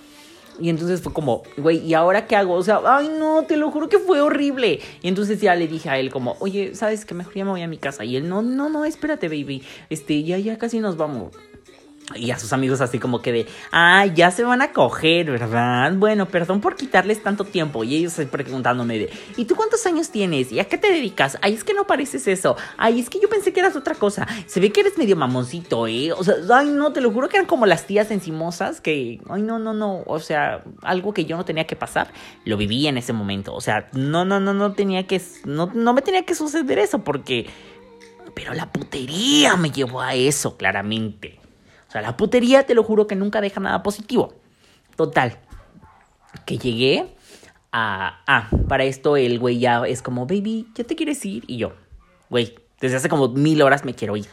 Y 0.59 0.69
entonces 0.69 1.01
fue 1.01 1.13
como, 1.13 1.43
güey, 1.57 1.79
¿y 1.79 1.93
ahora 1.93 2.27
qué 2.27 2.35
hago? 2.35 2.53
O 2.53 2.63
sea, 2.63 2.81
ay, 2.85 3.09
no, 3.17 3.43
te 3.43 3.57
lo 3.57 3.71
juro 3.71 3.89
que 3.89 3.99
fue 3.99 4.21
horrible. 4.21 4.79
Y 5.01 5.07
entonces 5.07 5.41
ya 5.41 5.55
le 5.55 5.67
dije 5.67 5.89
a 5.89 5.97
él 5.97 6.11
como, 6.11 6.35
oye, 6.39 6.75
¿sabes 6.75 7.05
qué? 7.05 7.13
Mejor 7.13 7.33
ya 7.33 7.45
me 7.45 7.51
voy 7.51 7.61
a 7.61 7.67
mi 7.67 7.77
casa. 7.77 8.05
Y 8.05 8.15
él, 8.15 8.29
no, 8.29 8.41
no, 8.41 8.69
no, 8.69 8.85
espérate, 8.85 9.27
baby. 9.27 9.63
Este, 9.89 10.23
ya, 10.23 10.37
ya 10.37 10.57
casi 10.57 10.79
nos 10.79 10.97
vamos. 10.97 11.31
Y 12.15 12.31
a 12.31 12.39
sus 12.39 12.53
amigos 12.53 12.81
así 12.81 12.99
como 12.99 13.21
que 13.21 13.31
de, 13.31 13.47
ah, 13.71 14.05
ya 14.05 14.31
se 14.31 14.43
van 14.43 14.61
a 14.61 14.71
coger, 14.71 15.31
¿verdad? 15.31 15.93
Bueno, 15.95 16.27
perdón 16.27 16.61
por 16.61 16.75
quitarles 16.75 17.21
tanto 17.23 17.45
tiempo. 17.45 17.83
Y 17.83 17.95
ellos 17.95 18.19
preguntándome 18.31 18.99
de, 18.99 19.09
¿y 19.37 19.45
tú 19.45 19.55
cuántos 19.55 19.85
años 19.85 20.09
tienes? 20.09 20.51
¿Y 20.51 20.59
a 20.59 20.65
qué 20.65 20.77
te 20.77 20.91
dedicas? 20.91 21.37
Ay, 21.41 21.53
es 21.53 21.63
que 21.63 21.73
no 21.73 21.85
pareces 21.87 22.27
eso. 22.27 22.55
Ay, 22.77 22.99
es 22.99 23.09
que 23.09 23.19
yo 23.19 23.29
pensé 23.29 23.53
que 23.53 23.59
eras 23.59 23.75
otra 23.75 23.95
cosa. 23.95 24.27
Se 24.45 24.59
ve 24.59 24.71
que 24.71 24.81
eres 24.81 24.97
medio 24.97 25.15
mamoncito, 25.15 25.87
¿eh? 25.87 26.11
O 26.13 26.23
sea, 26.23 26.35
ay, 26.53 26.69
no, 26.69 26.93
te 26.93 27.01
lo 27.01 27.11
juro 27.11 27.29
que 27.29 27.37
eran 27.37 27.47
como 27.47 27.65
las 27.65 27.85
tías 27.85 28.11
encimosas 28.11 28.81
que, 28.81 29.19
ay, 29.29 29.41
no, 29.41 29.59
no, 29.59 29.73
no. 29.73 30.03
O 30.05 30.19
sea, 30.19 30.63
algo 30.81 31.13
que 31.13 31.25
yo 31.25 31.37
no 31.37 31.45
tenía 31.45 31.65
que 31.65 31.75
pasar, 31.75 32.11
lo 32.45 32.57
viví 32.57 32.87
en 32.87 32.97
ese 32.97 33.13
momento. 33.13 33.53
O 33.53 33.61
sea, 33.61 33.89
no, 33.93 34.25
no, 34.25 34.39
no, 34.39 34.53
no 34.53 34.73
tenía 34.73 35.07
que, 35.07 35.21
no, 35.45 35.71
no 35.73 35.93
me 35.93 36.01
tenía 36.01 36.23
que 36.23 36.35
suceder 36.35 36.79
eso 36.79 36.99
porque... 36.99 37.47
Pero 38.35 38.55
la 38.55 38.71
putería 38.71 39.55
me 39.57 39.69
llevó 39.69 40.01
a 40.01 40.15
eso, 40.15 40.57
claramente. 40.57 41.42
Sea, 41.93 42.01
la 42.01 42.17
putería, 42.17 42.65
te 42.65 42.73
lo 42.73 42.83
juro 42.83 43.05
que 43.05 43.15
nunca 43.15 43.39
deja 43.39 43.59
nada 43.59 43.83
positivo. 43.83 44.33
Total. 44.95 45.37
Que 46.43 46.57
llegué 46.57 47.05
a... 47.71 48.19
Ah, 48.25 48.49
para 48.67 48.83
esto 48.83 49.15
el 49.15 49.37
güey 49.37 49.59
ya 49.59 49.85
es 49.85 50.01
como, 50.01 50.25
baby, 50.25 50.67
¿ya 50.73 50.85
te 50.85 50.95
quieres 50.95 51.23
ir? 51.23 51.43
Y 51.45 51.57
yo, 51.57 51.73
güey, 52.31 52.55
desde 52.81 52.97
hace 52.97 53.09
como 53.09 53.29
mil 53.29 53.61
horas 53.61 53.85
me 53.85 53.93
quiero 53.93 54.17
ir. 54.17 54.25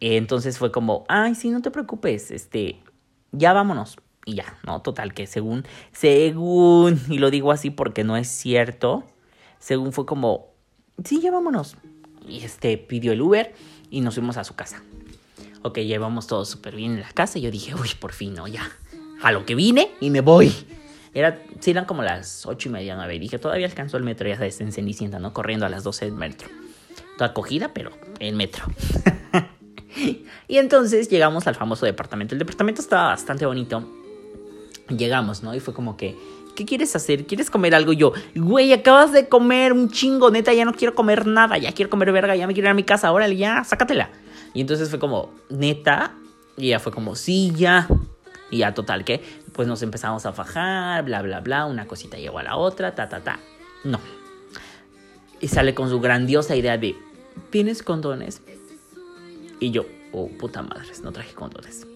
Entonces 0.00 0.58
fue 0.58 0.72
como, 0.72 1.04
ay, 1.08 1.36
sí, 1.36 1.50
no 1.50 1.62
te 1.62 1.70
preocupes, 1.70 2.32
este, 2.32 2.82
ya 3.30 3.52
vámonos. 3.52 3.96
Y 4.26 4.34
ya, 4.34 4.58
¿no? 4.66 4.82
Total, 4.82 5.14
que 5.14 5.28
según, 5.28 5.64
según, 5.92 7.00
y 7.08 7.18
lo 7.18 7.30
digo 7.30 7.52
así 7.52 7.70
porque 7.70 8.02
no 8.02 8.16
es 8.16 8.26
cierto, 8.26 9.04
según 9.60 9.92
fue 9.92 10.04
como, 10.04 10.48
sí, 11.04 11.20
ya 11.20 11.30
vámonos. 11.30 11.76
Y 12.26 12.42
este 12.42 12.76
pidió 12.76 13.12
el 13.12 13.22
Uber 13.22 13.54
y 13.88 14.00
nos 14.00 14.14
fuimos 14.14 14.36
a 14.36 14.42
su 14.42 14.56
casa 14.56 14.82
ok, 15.64 15.78
llevamos 15.78 16.26
todo 16.26 16.44
súper 16.44 16.76
bien 16.76 16.92
en 16.92 17.00
la 17.00 17.10
casa. 17.10 17.38
Y 17.38 17.42
yo 17.42 17.50
dije, 17.50 17.74
uy, 17.74 17.90
por 17.98 18.12
fin, 18.12 18.34
no, 18.34 18.46
ya. 18.46 18.70
A 19.22 19.32
lo 19.32 19.46
que 19.46 19.54
vine 19.54 19.90
y 20.00 20.10
me 20.10 20.20
voy. 20.20 20.52
Era, 21.14 21.42
sí, 21.60 21.70
eran 21.70 21.86
como 21.86 22.02
las 22.02 22.44
ocho 22.44 22.68
y 22.68 22.72
media, 22.72 22.94
nueve. 22.96 23.18
Dije, 23.18 23.38
todavía 23.38 23.66
alcanzó 23.66 23.96
el 23.96 24.02
metro, 24.02 24.28
ya 24.28 24.36
sabes, 24.36 24.60
en 24.60 24.72
Cenicienta, 24.72 25.18
¿no? 25.18 25.32
Corriendo 25.32 25.64
a 25.64 25.70
las 25.70 25.82
12 25.82 26.04
del 26.04 26.14
metro. 26.14 26.48
Toda 27.16 27.30
acogida, 27.30 27.72
pero 27.72 27.92
el 28.18 28.34
metro. 28.34 28.66
y 30.48 30.58
entonces 30.58 31.08
llegamos 31.08 31.46
al 31.46 31.54
famoso 31.54 31.86
departamento. 31.86 32.34
El 32.34 32.40
departamento 32.40 32.82
estaba 32.82 33.06
bastante 33.06 33.46
bonito. 33.46 33.88
Llegamos, 34.88 35.42
¿no? 35.42 35.54
Y 35.54 35.60
fue 35.60 35.72
como 35.72 35.96
que, 35.96 36.14
¿qué 36.54 36.66
quieres 36.66 36.94
hacer? 36.94 37.24
¿Quieres 37.24 37.50
comer 37.50 37.74
algo? 37.74 37.94
yo, 37.94 38.12
güey, 38.34 38.74
acabas 38.74 39.12
de 39.12 39.30
comer 39.30 39.72
un 39.72 39.88
chingo, 39.88 40.30
neta, 40.30 40.52
ya 40.52 40.66
no 40.66 40.74
quiero 40.74 40.94
comer 40.94 41.26
nada, 41.26 41.56
ya 41.56 41.72
quiero 41.72 41.88
comer 41.88 42.12
verga, 42.12 42.36
ya 42.36 42.46
me 42.46 42.52
quiero 42.52 42.66
ir 42.66 42.72
a 42.72 42.74
mi 42.74 42.84
casa, 42.84 43.10
órale, 43.12 43.36
ya, 43.36 43.64
sácatela. 43.64 44.10
Y 44.54 44.60
entonces 44.60 44.88
fue 44.88 44.98
como, 44.98 45.34
neta, 45.50 46.14
Y 46.56 46.68
ya 46.68 46.78
fue 46.78 46.92
como, 46.92 47.16
sí, 47.16 47.52
ya. 47.54 47.88
Y 48.50 48.58
ya 48.58 48.72
total, 48.72 49.04
que 49.04 49.20
pues 49.52 49.68
nos 49.68 49.82
empezamos 49.82 50.26
a 50.26 50.32
fajar, 50.32 51.04
bla, 51.04 51.22
bla, 51.22 51.40
bla, 51.40 51.66
una 51.66 51.86
cosita 51.86 52.16
llegó 52.16 52.38
a 52.38 52.42
la 52.42 52.56
otra, 52.56 52.94
ta, 52.94 53.08
ta, 53.08 53.20
ta. 53.20 53.38
No. 53.82 54.00
Y 55.40 55.48
sale 55.48 55.74
con 55.74 55.88
su 55.88 56.00
grandiosa 56.00 56.56
idea 56.56 56.78
de, 56.78 56.96
¿tienes 57.50 57.82
condones? 57.82 58.42
Y 59.60 59.70
yo, 59.70 59.86
oh, 60.12 60.28
puta 60.28 60.62
madre, 60.62 60.88
no 61.02 61.12
traje 61.12 61.34
condones. 61.34 61.86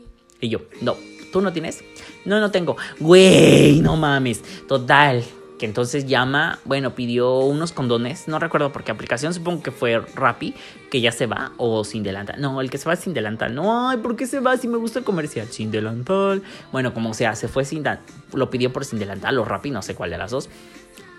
Y 0.40 0.48
yo, 0.48 0.60
no, 0.80 0.96
¿tú 1.32 1.40
no 1.40 1.52
tienes? 1.52 1.82
No, 2.24 2.40
no 2.40 2.50
tengo. 2.50 2.76
Güey, 3.00 3.80
no 3.80 3.96
mames. 3.96 4.42
Total, 4.66 5.24
que 5.58 5.66
entonces 5.66 6.06
llama, 6.06 6.58
bueno, 6.64 6.94
pidió 6.94 7.40
unos 7.40 7.72
condones, 7.72 8.28
no 8.28 8.38
recuerdo 8.38 8.72
por 8.72 8.84
qué 8.84 8.92
aplicación, 8.92 9.34
supongo 9.34 9.62
que 9.62 9.70
fue 9.70 10.00
Rappi, 10.14 10.54
que 10.90 11.00
ya 11.00 11.12
se 11.12 11.26
va, 11.26 11.52
o 11.56 11.84
sin 11.84 12.02
delantal. 12.02 12.40
No, 12.40 12.60
el 12.60 12.70
que 12.70 12.78
se 12.78 12.88
va 12.88 12.96
sin 12.96 13.12
delantal. 13.12 13.54
No, 13.54 13.88
ay, 13.88 13.98
¿por 13.98 14.16
qué 14.16 14.26
se 14.26 14.40
va 14.40 14.56
si 14.56 14.68
me 14.68 14.78
gusta 14.78 15.00
el 15.00 15.04
comercial? 15.04 15.48
Sin 15.48 15.70
delantal. 15.70 16.42
Bueno, 16.72 16.94
como 16.94 17.12
sea, 17.12 17.34
se 17.34 17.48
fue 17.48 17.64
sin 17.64 17.84
lo 18.32 18.50
pidió 18.50 18.72
por 18.72 18.84
sin 18.84 18.98
delantal 18.98 19.38
o 19.38 19.44
Rappi, 19.44 19.70
no 19.70 19.82
sé 19.82 19.94
cuál 19.94 20.10
de 20.10 20.18
las 20.18 20.30
dos. 20.30 20.48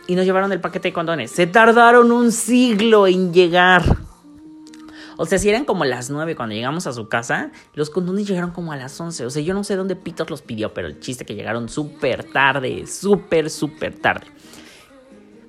Y 0.07 0.15
nos 0.15 0.25
llevaron 0.25 0.51
el 0.51 0.59
paquete 0.59 0.89
de 0.89 0.93
condones. 0.93 1.31
Se 1.31 1.45
tardaron 1.45 2.11
un 2.11 2.31
siglo 2.31 3.05
en 3.07 3.33
llegar. 3.33 4.08
O 5.21 5.25
sea, 5.25 5.37
si 5.37 5.49
eran 5.49 5.65
como 5.65 5.83
las 5.83 6.09
9 6.09 6.33
cuando 6.37 6.55
llegamos 6.55 6.87
a 6.87 6.93
su 6.93 7.09
casa, 7.09 7.51
los 7.73 7.89
condones 7.89 8.25
llegaron 8.25 8.51
como 8.51 8.71
a 8.71 8.77
las 8.77 8.97
11. 8.97 9.25
O 9.25 9.29
sea, 9.29 9.41
yo 9.41 9.53
no 9.53 9.65
sé 9.65 9.75
dónde 9.75 9.97
Pitos 9.97 10.29
los 10.29 10.41
pidió, 10.41 10.73
pero 10.73 10.87
el 10.87 11.01
chiste 11.01 11.25
que 11.25 11.35
llegaron 11.35 11.67
súper 11.67 12.23
tarde, 12.23 12.87
súper, 12.87 13.49
súper 13.49 13.99
tarde. 13.99 14.27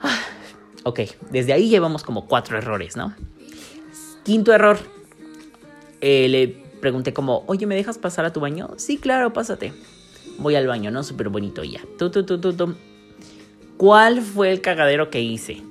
Ah, 0.01 0.19
ok, 0.83 1.03
desde 1.31 1.53
ahí 1.53 1.69
llevamos 1.69 2.03
como 2.03 2.27
cuatro 2.27 2.59
errores, 2.59 2.97
¿no? 2.97 3.15
Quinto 4.25 4.53
error. 4.53 4.77
Eh, 6.01 6.29
le 6.29 6.49
pregunté 6.81 7.13
como, 7.13 7.45
oye, 7.47 7.65
¿me 7.67 7.77
dejas 7.77 7.97
pasar 7.97 8.25
a 8.25 8.33
tu 8.33 8.41
baño? 8.41 8.71
Sí, 8.77 8.99
claro, 8.99 9.33
pásate. 9.33 9.73
Voy 10.39 10.57
al 10.57 10.67
baño, 10.67 10.91
¿no? 10.91 11.05
Súper 11.05 11.29
bonito 11.29 11.63
ya. 11.63 11.81
Tu, 11.97 12.11
tu, 12.11 12.25
tu, 12.25 12.75
¿Cuál 13.77 14.21
fue 14.21 14.51
el 14.51 14.63
cagadero 14.63 15.11
que 15.11 15.21
hice? 15.21 15.63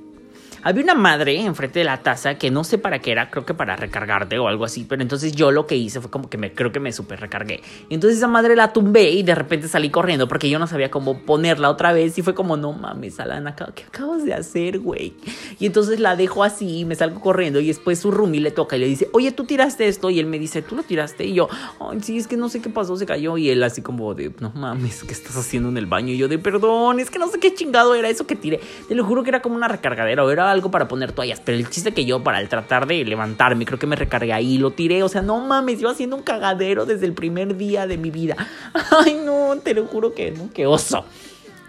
Había 0.62 0.84
una 0.84 0.96
madre 0.96 1.40
enfrente 1.40 1.80
de 1.80 1.86
la 1.86 1.98
taza 2.04 2.36
que 2.36 2.52
no 2.52 2.64
sé 2.64 2.78
para 2.78 3.00
qué 3.00 3.12
era, 3.12 3.30
creo 3.30 3.46
que 3.46 3.54
para 3.54 3.76
recargarte 3.76 4.38
o 4.40 4.48
algo 4.48 4.66
así, 4.66 4.86
pero 4.88 5.02
entonces 5.02 5.34
yo 5.34 5.52
lo 5.52 5.66
que 5.66 5.76
hice 5.76 6.02
fue 6.02 6.12
como 6.12 6.30
que 6.30 6.38
me 6.38 6.54
creo 6.54 6.72
que 6.72 6.80
me 6.80 6.92
super 6.92 7.20
recargué. 7.20 7.62
Y 7.88 7.94
entonces 7.94 8.18
esa 8.18 8.28
madre 8.28 8.56
la 8.56 8.74
tumbé 8.74 9.12
y 9.12 9.24
de 9.24 9.36
repente 9.36 9.68
salí 9.68 9.90
corriendo 9.90 10.28
porque 10.28 10.50
yo 10.50 10.60
no 10.60 10.68
sabía 10.68 10.92
cómo 10.92 11.20
ponerla 11.20 11.70
otra 11.70 11.94
vez 11.94 12.18
y 12.18 12.22
fue 12.22 12.36
como, 12.36 12.58
no 12.58 12.74
mames, 12.74 13.20
Alana, 13.20 13.56
¿qué 13.56 13.84
acabas 13.84 14.26
de 14.26 14.34
hacer, 14.34 14.80
güey? 14.80 15.14
Y 15.60 15.66
entonces 15.66 16.00
la 16.00 16.16
dejo 16.16 16.44
así 16.44 16.80
y 16.80 16.86
me 16.86 16.96
salgo 16.96 17.22
corriendo 17.22 17.60
y 17.60 17.68
después 17.68 18.00
su 18.00 18.12
roomie 18.12 18.42
le 18.42 18.52
toca 18.52 18.76
y 18.76 18.80
le 18.80 18.88
dice, 18.88 19.10
oye, 19.14 19.32
tú 19.32 19.46
tiraste 19.46 19.88
esto 19.88 20.10
y 20.10 20.20
él 20.20 20.26
me 20.26 20.40
dice, 20.40 20.62
tú 20.62 20.76
lo 20.76 20.84
tiraste 20.84 21.26
y 21.26 21.34
yo, 21.34 21.48
ay, 21.80 22.00
sí, 22.02 22.18
es 22.18 22.28
que 22.28 22.36
no 22.36 22.50
sé 22.50 22.62
qué 22.62 22.70
pasó, 22.70 22.98
se 22.98 23.06
cayó 23.06 23.38
y 23.38 23.50
él 23.50 23.64
así 23.64 23.82
como 23.82 24.14
de, 24.14 24.32
no 24.40 24.52
mames, 24.52 25.04
¿qué 25.04 25.14
estás 25.14 25.38
haciendo 25.38 25.70
en 25.70 25.78
el 25.78 25.86
baño? 25.86 26.14
Y 26.14 26.18
yo 26.18 26.28
de, 26.28 26.38
perdón, 26.38 27.00
es 27.00 27.10
que 27.10 27.20
no 27.20 27.28
sé 27.30 27.40
qué 27.40 27.54
chingado 27.54 27.96
era 27.96 28.10
eso 28.10 28.28
que 28.28 28.36
tiré. 28.36 28.60
Te 28.88 28.96
lo 28.96 29.06
juro 29.06 29.24
que 29.24 29.30
era 29.30 29.42
como 29.42 29.56
una 29.56 29.68
recargadera 29.68 30.24
o 30.24 30.30
era 30.30 30.49
algo 30.50 30.72
para 30.72 30.88
poner 30.88 31.12
toallas. 31.12 31.42
Pero 31.44 31.58
el 31.58 31.70
chiste 31.70 31.94
que 31.94 32.06
yo, 32.06 32.24
para 32.24 32.42
el 32.42 32.50
tratar 32.50 32.88
de 32.88 33.04
levantarme, 33.06 33.66
creo 33.66 33.80
que 33.80 33.88
me 33.88 33.96
recargué 33.96 34.34
ahí, 34.34 34.58
lo 34.58 34.72
tiré. 34.72 35.04
O 35.04 35.10
sea, 35.10 35.22
no 35.22 35.40
mames, 35.40 35.80
yo 35.80 35.90
haciendo 35.90 36.16
un 36.16 36.24
cagadero 36.24 36.86
desde 36.86 37.06
el 37.06 37.14
primer 37.14 37.56
día 37.58 37.88
de 37.88 37.98
mi 37.98 38.12
vida. 38.12 38.36
Ay, 39.06 39.22
no, 39.24 39.58
te 39.64 39.74
lo 39.74 39.86
juro 39.86 40.14
que 40.14 40.32
no, 40.32 40.50
qué 40.54 40.66
oso. 40.68 41.06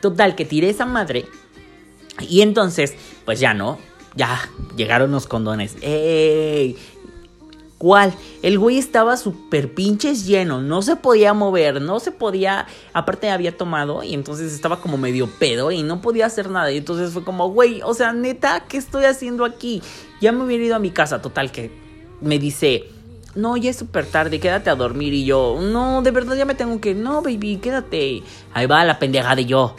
Total, 0.00 0.34
que 0.34 0.44
tiré 0.44 0.70
esa 0.70 0.86
madre. 0.86 1.26
Y 2.28 2.42
entonces, 2.42 2.94
pues 3.24 3.40
ya 3.40 3.54
no, 3.54 3.78
ya 4.14 4.40
llegaron 4.76 5.10
los 5.10 5.26
condones. 5.26 5.76
¡Ey! 5.82 6.76
El 8.42 8.58
güey 8.58 8.76
estaba 8.76 9.16
súper 9.16 9.72
pinches 9.74 10.26
lleno, 10.26 10.60
no 10.60 10.82
se 10.82 10.96
podía 10.96 11.32
mover, 11.32 11.80
no 11.80 11.98
se 11.98 12.12
podía, 12.12 12.66
aparte 12.92 13.30
había 13.30 13.56
tomado 13.56 14.02
y 14.02 14.12
entonces 14.12 14.52
estaba 14.52 14.82
como 14.82 14.98
medio 14.98 15.28
pedo 15.38 15.70
y 15.70 15.82
no 15.82 16.02
podía 16.02 16.26
hacer 16.26 16.50
nada. 16.50 16.70
Y 16.70 16.76
entonces 16.76 17.12
fue 17.12 17.24
como, 17.24 17.48
güey, 17.48 17.80
o 17.82 17.94
sea, 17.94 18.12
neta, 18.12 18.64
¿qué 18.68 18.76
estoy 18.76 19.04
haciendo 19.04 19.46
aquí? 19.46 19.82
Ya 20.20 20.30
me 20.30 20.44
hubiera 20.44 20.64
ido 20.64 20.76
a 20.76 20.78
mi 20.78 20.90
casa, 20.90 21.22
total, 21.22 21.50
que 21.50 21.70
me 22.20 22.38
dice, 22.38 22.84
no, 23.34 23.56
ya 23.56 23.70
es 23.70 23.76
súper 23.76 24.04
tarde, 24.04 24.40
quédate 24.40 24.68
a 24.68 24.74
dormir. 24.74 25.14
Y 25.14 25.24
yo, 25.24 25.58
no, 25.62 26.02
de 26.02 26.10
verdad 26.10 26.36
ya 26.36 26.44
me 26.44 26.54
tengo 26.54 26.80
que, 26.82 26.94
no, 26.94 27.22
baby, 27.22 27.56
quédate. 27.62 28.22
Ahí 28.52 28.66
va 28.66 28.84
la 28.84 28.98
pendeja 28.98 29.34
de 29.34 29.46
yo 29.46 29.74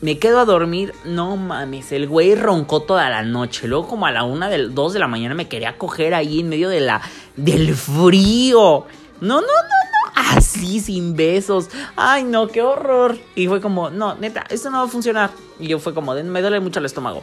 me 0.00 0.18
quedo 0.18 0.40
a 0.40 0.44
dormir. 0.44 0.94
No 1.04 1.36
mames, 1.36 1.92
el 1.92 2.06
güey 2.06 2.34
roncó 2.34 2.82
toda 2.82 3.08
la 3.10 3.22
noche. 3.22 3.68
Luego, 3.68 3.88
como 3.88 4.06
a 4.06 4.12
la 4.12 4.24
una 4.24 4.48
del 4.48 4.74
dos 4.74 4.92
de 4.92 4.98
la 4.98 5.08
mañana, 5.08 5.34
me 5.34 5.48
quería 5.48 5.76
coger 5.76 6.14
ahí 6.14 6.40
en 6.40 6.48
medio 6.48 6.68
de 6.68 6.80
la, 6.80 7.00
del 7.36 7.74
frío. 7.74 8.86
No, 9.20 9.40
no, 9.40 9.40
no, 9.40 9.46
no. 9.46 10.12
Así, 10.36 10.80
sin 10.80 11.16
besos. 11.16 11.68
Ay, 11.96 12.24
no, 12.24 12.48
qué 12.48 12.62
horror. 12.62 13.18
Y 13.34 13.46
fue 13.48 13.60
como, 13.60 13.90
no, 13.90 14.14
neta, 14.16 14.44
esto 14.50 14.70
no 14.70 14.78
va 14.78 14.84
a 14.84 14.88
funcionar. 14.88 15.30
Y 15.58 15.68
yo 15.68 15.78
fue 15.78 15.94
como, 15.94 16.14
me 16.14 16.40
duele 16.40 16.60
mucho 16.60 16.80
el 16.80 16.86
estómago. 16.86 17.22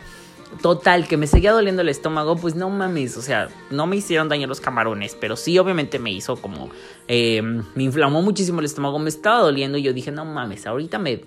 Total, 0.62 1.08
que 1.08 1.18
me 1.18 1.28
seguía 1.28 1.52
doliendo 1.52 1.82
el 1.82 1.90
estómago, 1.90 2.38
pues 2.38 2.56
no 2.56 2.70
mames, 2.70 3.18
o 3.18 3.22
sea, 3.22 3.50
no 3.72 3.88
me 3.88 3.98
hicieron 3.98 4.30
daño 4.30 4.48
los 4.48 4.62
camarones, 4.62 5.18
pero 5.20 5.36
sí 5.36 5.58
obviamente 5.58 6.00
me 6.00 6.12
hizo 6.12 6.38
como, 6.38 6.70
eh, 7.10 7.42
me 7.42 7.84
inflamó 7.84 8.22
muchísimo 8.22 8.60
el 8.60 8.66
estómago, 8.66 8.98
me 8.98 9.10
estaba 9.10 9.40
doliendo 9.40 9.78
y 9.78 9.82
yo 9.82 9.92
dije, 9.92 10.12
no 10.12 10.24
mames, 10.24 10.66
ahorita 10.66 10.98
me 10.98 11.26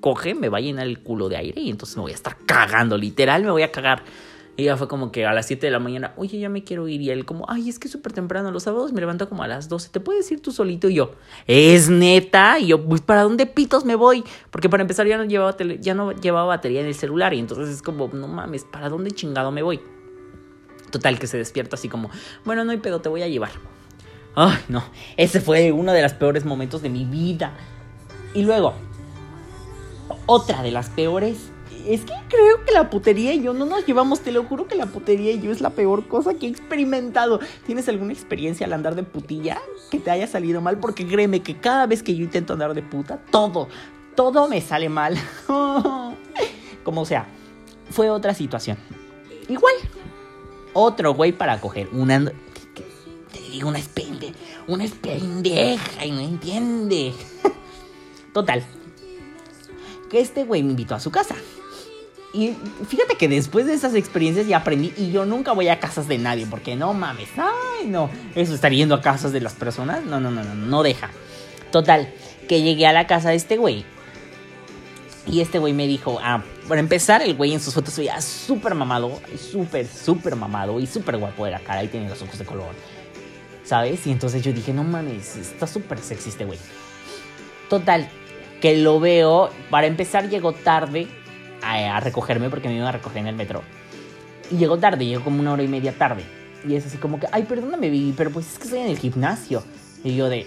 coge, 0.00 0.34
me 0.34 0.48
va 0.48 0.58
a 0.58 0.60
llenar 0.60 0.86
el 0.86 1.00
culo 1.00 1.28
de 1.28 1.36
aire 1.36 1.60
y 1.60 1.70
entonces 1.70 1.96
me 1.96 2.02
voy 2.02 2.12
a 2.12 2.14
estar 2.14 2.36
cagando, 2.46 2.96
literal 2.96 3.44
me 3.44 3.50
voy 3.50 3.62
a 3.62 3.72
cagar. 3.72 4.02
Y 4.58 4.64
ya 4.64 4.76
fue 4.76 4.88
como 4.88 5.12
que 5.12 5.24
a 5.24 5.32
las 5.32 5.46
7 5.46 5.66
de 5.66 5.70
la 5.70 5.78
mañana, 5.78 6.14
oye, 6.16 6.36
ya 6.40 6.48
me 6.48 6.64
quiero 6.64 6.88
ir. 6.88 7.00
Y 7.00 7.10
él 7.10 7.24
como, 7.24 7.48
ay, 7.48 7.68
es 7.68 7.78
que 7.78 7.86
es 7.86 7.92
súper 7.92 8.12
temprano, 8.12 8.50
los 8.50 8.64
sábados 8.64 8.92
me 8.92 8.98
levanto 8.98 9.28
como 9.28 9.44
a 9.44 9.46
las 9.46 9.68
12, 9.68 9.90
¿te 9.90 10.00
puedes 10.00 10.28
ir 10.32 10.42
tú 10.42 10.50
solito? 10.50 10.88
Y 10.88 10.94
yo, 10.94 11.12
¿es 11.46 11.88
neta? 11.88 12.58
Y 12.58 12.66
yo, 12.66 12.84
pues, 12.84 13.00
¿para 13.00 13.22
dónde 13.22 13.46
pitos 13.46 13.84
me 13.84 13.94
voy? 13.94 14.24
Porque 14.50 14.68
para 14.68 14.80
empezar 14.80 15.06
ya 15.06 15.16
no 15.16 15.24
llevaba, 15.24 15.56
ya 15.78 15.94
no 15.94 16.10
llevaba 16.10 16.46
batería 16.46 16.80
en 16.80 16.86
el 16.88 16.96
celular 16.96 17.34
y 17.34 17.38
entonces 17.38 17.68
es 17.68 17.82
como, 17.82 18.08
no 18.12 18.26
mames, 18.26 18.64
¿para 18.64 18.88
dónde 18.88 19.12
chingado 19.12 19.52
me 19.52 19.62
voy? 19.62 19.78
Total, 20.90 21.20
que 21.20 21.28
se 21.28 21.38
despierta 21.38 21.76
así 21.76 21.88
como, 21.88 22.10
bueno, 22.44 22.64
no 22.64 22.72
hay 22.72 22.78
pedo, 22.78 23.00
te 23.00 23.08
voy 23.08 23.22
a 23.22 23.28
llevar. 23.28 23.52
Ay, 24.34 24.58
no, 24.68 24.82
ese 25.16 25.40
fue 25.40 25.70
uno 25.70 25.92
de 25.92 26.02
los 26.02 26.14
peores 26.14 26.44
momentos 26.44 26.82
de 26.82 26.88
mi 26.88 27.04
vida. 27.04 27.52
Y 28.34 28.42
luego, 28.42 28.74
otra 30.28 30.62
de 30.62 30.70
las 30.70 30.90
peores. 30.90 31.50
Es 31.86 32.02
que 32.02 32.12
creo 32.28 32.64
que 32.64 32.72
la 32.72 32.90
putería 32.90 33.32
y 33.32 33.42
yo 33.42 33.54
no 33.54 33.64
nos 33.64 33.86
llevamos, 33.86 34.20
te 34.20 34.30
lo 34.30 34.44
juro 34.44 34.66
que 34.68 34.74
la 34.74 34.86
putería 34.86 35.32
y 35.32 35.40
yo 35.40 35.50
es 35.50 35.60
la 35.60 35.70
peor 35.70 36.06
cosa 36.06 36.34
que 36.34 36.46
he 36.46 36.50
experimentado. 36.50 37.40
¿Tienes 37.66 37.88
alguna 37.88 38.12
experiencia 38.12 38.66
al 38.66 38.74
andar 38.74 38.94
de 38.94 39.04
putilla 39.04 39.58
que 39.90 39.98
te 39.98 40.10
haya 40.10 40.26
salido 40.26 40.60
mal? 40.60 40.78
Porque 40.78 41.06
créeme 41.06 41.40
que 41.40 41.56
cada 41.56 41.86
vez 41.86 42.02
que 42.02 42.14
yo 42.14 42.24
intento 42.24 42.52
andar 42.52 42.74
de 42.74 42.82
puta, 42.82 43.18
todo, 43.30 43.68
todo 44.14 44.48
me 44.48 44.60
sale 44.60 44.90
mal. 44.90 45.16
Como 46.84 47.06
sea, 47.06 47.26
fue 47.90 48.10
otra 48.10 48.34
situación. 48.34 48.76
Igual, 49.48 49.74
otro 50.74 51.14
güey 51.14 51.32
para 51.32 51.58
coger. 51.58 51.88
Una. 51.92 52.22
Te 53.32 53.40
digo, 53.50 53.68
una 53.68 53.78
es 53.78 53.88
Una 54.66 54.84
es 54.84 54.92
pendeja 54.92 56.04
y 56.04 56.10
no 56.10 56.20
entiende. 56.20 57.14
Total, 58.34 58.62
que 60.08 60.20
este 60.20 60.44
güey 60.44 60.62
me 60.62 60.70
invitó 60.70 60.94
a 60.94 61.00
su 61.00 61.10
casa. 61.10 61.34
Y 62.32 62.54
fíjate 62.86 63.16
que 63.16 63.26
después 63.26 63.66
de 63.66 63.74
esas 63.74 63.94
experiencias 63.94 64.46
ya 64.46 64.58
aprendí 64.58 64.92
y 64.96 65.10
yo 65.10 65.24
nunca 65.24 65.52
voy 65.52 65.68
a 65.68 65.80
casas 65.80 66.08
de 66.08 66.18
nadie 66.18 66.46
porque 66.48 66.76
no 66.76 66.92
mames, 66.92 67.30
ay 67.36 67.86
no, 67.86 68.10
eso 68.34 68.54
estar 68.54 68.70
yendo 68.70 68.94
a 68.94 69.00
casas 69.00 69.32
de 69.32 69.40
las 69.40 69.54
personas, 69.54 70.04
no, 70.04 70.20
no, 70.20 70.30
no, 70.30 70.44
no, 70.44 70.54
no 70.54 70.82
deja. 70.82 71.10
Total, 71.72 72.12
que 72.46 72.60
llegué 72.60 72.86
a 72.86 72.92
la 72.92 73.06
casa 73.06 73.30
de 73.30 73.36
este 73.36 73.56
güey 73.56 73.84
y 75.26 75.40
este 75.40 75.58
güey 75.58 75.72
me 75.72 75.86
dijo, 75.86 76.18
ah, 76.22 76.42
para 76.68 76.80
empezar, 76.80 77.22
el 77.22 77.34
güey 77.34 77.52
en 77.52 77.60
sus 77.60 77.74
fotos 77.74 77.96
veía 77.96 78.20
súper 78.20 78.74
mamado, 78.74 79.20
súper, 79.38 79.86
súper 79.86 80.36
mamado 80.36 80.80
y 80.80 80.86
súper 80.86 81.16
guapo 81.16 81.44
de 81.44 81.52
la 81.52 81.60
cara 81.60 81.84
y 81.84 81.88
tiene 81.88 82.08
los 82.08 82.20
ojos 82.22 82.38
de 82.38 82.44
color, 82.44 82.74
¿sabes? 83.64 84.06
Y 84.06 84.10
entonces 84.10 84.42
yo 84.42 84.52
dije, 84.52 84.72
no 84.72 84.84
mames, 84.84 85.36
está 85.36 85.66
súper 85.66 85.98
sexy 85.98 86.30
este 86.30 86.44
güey. 86.44 86.58
Total, 87.68 88.08
que 88.60 88.76
lo 88.76 89.00
veo, 89.00 89.50
para 89.70 89.86
empezar 89.86 90.28
llegó 90.28 90.52
tarde 90.52 91.08
a, 91.62 92.00
recogerme 92.00 92.50
porque 92.50 92.68
me 92.68 92.76
iba 92.76 92.88
a 92.88 92.92
recoger 92.92 93.18
en 93.18 93.28
el 93.28 93.36
metro. 93.36 93.62
Y 94.50 94.56
llegó 94.56 94.78
tarde, 94.78 95.04
llegó 95.04 95.24
como 95.24 95.40
una 95.40 95.52
hora 95.52 95.62
y 95.62 95.68
media 95.68 95.92
tarde. 95.92 96.22
Y 96.66 96.74
es 96.74 96.86
así 96.86 96.98
como 96.98 97.20
que, 97.20 97.26
ay, 97.30 97.44
perdóname, 97.44 97.88
baby, 97.88 98.14
pero 98.16 98.30
pues 98.30 98.52
es 98.52 98.58
que 98.58 98.64
estoy 98.64 98.80
en 98.80 98.88
el 98.88 98.98
gimnasio. 98.98 99.62
Y 100.02 100.16
yo 100.16 100.28
de, 100.28 100.46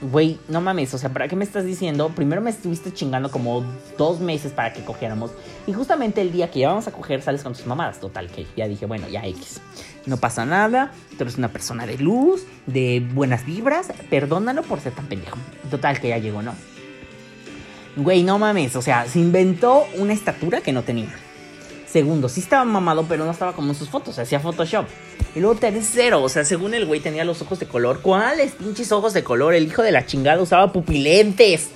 güey, 0.00 0.38
no 0.48 0.60
mames, 0.60 0.94
o 0.94 0.98
sea, 0.98 1.10
¿para 1.10 1.28
qué 1.28 1.36
me 1.36 1.44
estás 1.44 1.64
diciendo? 1.64 2.08
Primero 2.10 2.40
me 2.40 2.50
estuviste 2.50 2.92
chingando 2.92 3.30
como 3.30 3.64
dos 3.98 4.20
meses 4.20 4.52
para 4.52 4.72
que 4.72 4.82
cogiéramos. 4.84 5.32
Y 5.66 5.72
justamente 5.72 6.22
el 6.22 6.32
día 6.32 6.50
que 6.50 6.60
íbamos 6.60 6.86
a 6.88 6.92
coger 6.92 7.22
sales 7.22 7.42
con 7.42 7.52
tus 7.52 7.66
mamadas. 7.66 8.00
Total, 8.00 8.28
que 8.28 8.46
ya 8.56 8.68
dije, 8.68 8.86
bueno, 8.86 9.08
ya 9.08 9.26
X. 9.26 9.60
No 10.06 10.16
pasa 10.16 10.46
nada, 10.46 10.92
tú 11.18 11.24
eres 11.24 11.36
una 11.36 11.48
persona 11.48 11.86
de 11.86 11.98
luz, 11.98 12.44
de 12.66 13.06
buenas 13.12 13.44
vibras, 13.44 13.92
perdónalo 14.08 14.62
por 14.62 14.80
ser 14.80 14.94
tan 14.94 15.06
pendejo. 15.06 15.36
Total, 15.70 16.00
que 16.00 16.08
ya 16.08 16.18
llegó, 16.18 16.42
¿no? 16.42 16.54
Güey, 17.96 18.22
no 18.22 18.38
mames, 18.38 18.76
o 18.76 18.82
sea, 18.82 19.06
se 19.06 19.18
inventó 19.18 19.86
una 19.96 20.12
estatura 20.12 20.60
que 20.60 20.72
no 20.72 20.82
tenía. 20.82 21.14
Segundo, 21.86 22.28
sí 22.28 22.40
estaba 22.40 22.64
mamado, 22.64 23.04
pero 23.08 23.24
no 23.24 23.32
estaba 23.32 23.52
como 23.52 23.70
en 23.70 23.74
sus 23.74 23.88
fotos, 23.88 24.18
hacía 24.18 24.38
Photoshop. 24.38 24.86
Y 25.34 25.40
luego 25.40 25.56
tercero, 25.56 26.22
o 26.22 26.28
sea, 26.28 26.44
según 26.44 26.74
el 26.74 26.86
güey 26.86 27.00
tenía 27.00 27.24
los 27.24 27.42
ojos 27.42 27.58
de 27.58 27.66
color. 27.66 28.00
¿Cuáles 28.00 28.52
pinches 28.52 28.92
ojos 28.92 29.12
de 29.12 29.24
color? 29.24 29.54
El 29.54 29.66
hijo 29.66 29.82
de 29.82 29.90
la 29.90 30.06
chingada 30.06 30.40
usaba 30.40 30.72
pupilentes. 30.72 31.70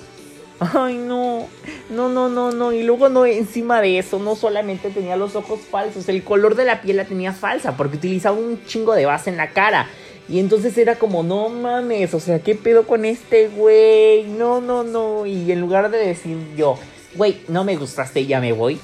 Ay, 0.61 0.99
no, 0.99 1.49
no, 1.91 2.09
no, 2.09 2.29
no, 2.29 2.53
no. 2.53 2.73
Y 2.73 2.85
luego 2.85 3.09
no, 3.09 3.27
encima 3.27 3.81
de 3.81 3.99
eso, 3.99 4.21
no 4.21 4.37
solamente 4.37 4.91
tenía 4.91 5.17
los 5.17 5.35
ojos 5.35 5.61
falsos, 5.69 6.09
el 6.09 6.23
color 6.23 6.55
de 6.55 6.65
la 6.65 6.81
piel 6.81 6.97
la 6.97 7.05
tenía 7.07 7.33
falsa, 7.33 7.77
porque 7.77 7.97
utilizaba 7.97 8.37
un 8.37 8.65
chingo 8.65 8.95
de 8.95 9.07
base 9.07 9.31
en 9.31 9.37
la 9.37 9.51
cara. 9.51 9.89
Y 10.29 10.39
entonces 10.39 10.77
era 10.79 10.97
como, 10.97 11.23
no 11.23 11.51
mames, 11.51 12.15
o 12.15 12.21
sea, 12.21 12.39
¿qué 12.39 12.55
pedo 12.55 12.87
con 12.87 13.05
este 13.05 13.49
güey? 13.49 14.25
No, 14.25 14.61
no, 14.61 14.83
no. 14.83 15.27
Y 15.27 15.53
en 15.53 15.61
lugar 15.61 15.91
de 15.91 15.99
decir 15.99 16.39
yo, 16.57 16.79
güey, 17.15 17.43
no 17.49 17.65
me 17.65 17.77
gustaste, 17.77 18.25
ya 18.25 18.41
me 18.41 18.53
voy. 18.53 18.81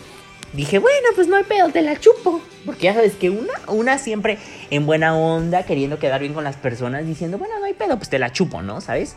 Dije, 0.52 0.78
bueno, 0.78 1.08
pues 1.14 1.28
no 1.28 1.36
hay 1.36 1.44
pedo, 1.44 1.68
te 1.70 1.80
la 1.80 1.98
chupo. 1.98 2.40
Porque 2.66 2.84
ya 2.84 2.94
sabes 2.94 3.14
que 3.14 3.30
una, 3.30 3.52
una 3.68 3.98
siempre 3.98 4.38
en 4.70 4.84
buena 4.84 5.16
onda, 5.16 5.62
queriendo 5.64 5.98
quedar 5.98 6.20
bien 6.20 6.34
con 6.34 6.44
las 6.44 6.56
personas, 6.56 7.06
diciendo, 7.06 7.38
bueno, 7.38 7.58
no 7.58 7.64
hay 7.64 7.74
pedo, 7.74 7.96
pues 7.96 8.10
te 8.10 8.18
la 8.18 8.32
chupo, 8.32 8.60
¿no? 8.60 8.80
¿Sabes? 8.80 9.16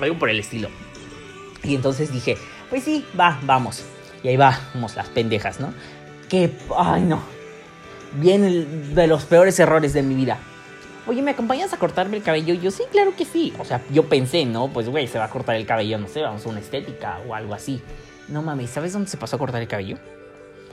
Algo 0.00 0.18
por 0.18 0.28
el 0.28 0.40
estilo. 0.40 0.68
Y 1.62 1.74
entonces 1.74 2.12
dije, 2.12 2.36
pues 2.68 2.82
sí, 2.82 3.06
va, 3.18 3.38
vamos. 3.44 3.84
Y 4.22 4.28
ahí 4.28 4.36
vamos 4.36 4.96
las 4.96 5.08
pendejas, 5.08 5.60
¿no? 5.60 5.72
Que, 6.28 6.50
ay 6.76 7.02
no. 7.02 7.22
Viene 8.14 8.66
de 8.66 9.06
los 9.06 9.24
peores 9.24 9.58
errores 9.58 9.94
de 9.94 10.02
mi 10.02 10.14
vida. 10.14 10.38
Oye, 11.06 11.20
¿me 11.22 11.32
acompañas 11.32 11.72
a 11.72 11.78
cortarme 11.78 12.16
el 12.16 12.22
cabello? 12.22 12.54
Yo 12.54 12.70
sí, 12.70 12.84
claro 12.90 13.14
que 13.16 13.24
sí. 13.24 13.52
O 13.58 13.64
sea, 13.64 13.80
yo 13.90 14.08
pensé, 14.08 14.44
¿no? 14.44 14.68
Pues, 14.68 14.88
güey, 14.88 15.08
se 15.08 15.18
va 15.18 15.24
a 15.24 15.30
cortar 15.30 15.56
el 15.56 15.66
cabello, 15.66 15.98
no 15.98 16.08
sé, 16.08 16.22
vamos 16.22 16.46
a 16.46 16.48
una 16.48 16.60
estética 16.60 17.18
o 17.28 17.34
algo 17.34 17.54
así. 17.54 17.82
No 18.28 18.42
mames, 18.42 18.70
¿sabes 18.70 18.92
dónde 18.92 19.08
se 19.08 19.16
pasó 19.16 19.36
a 19.36 19.38
cortar 19.38 19.60
el 19.60 19.68
cabello? 19.68 19.98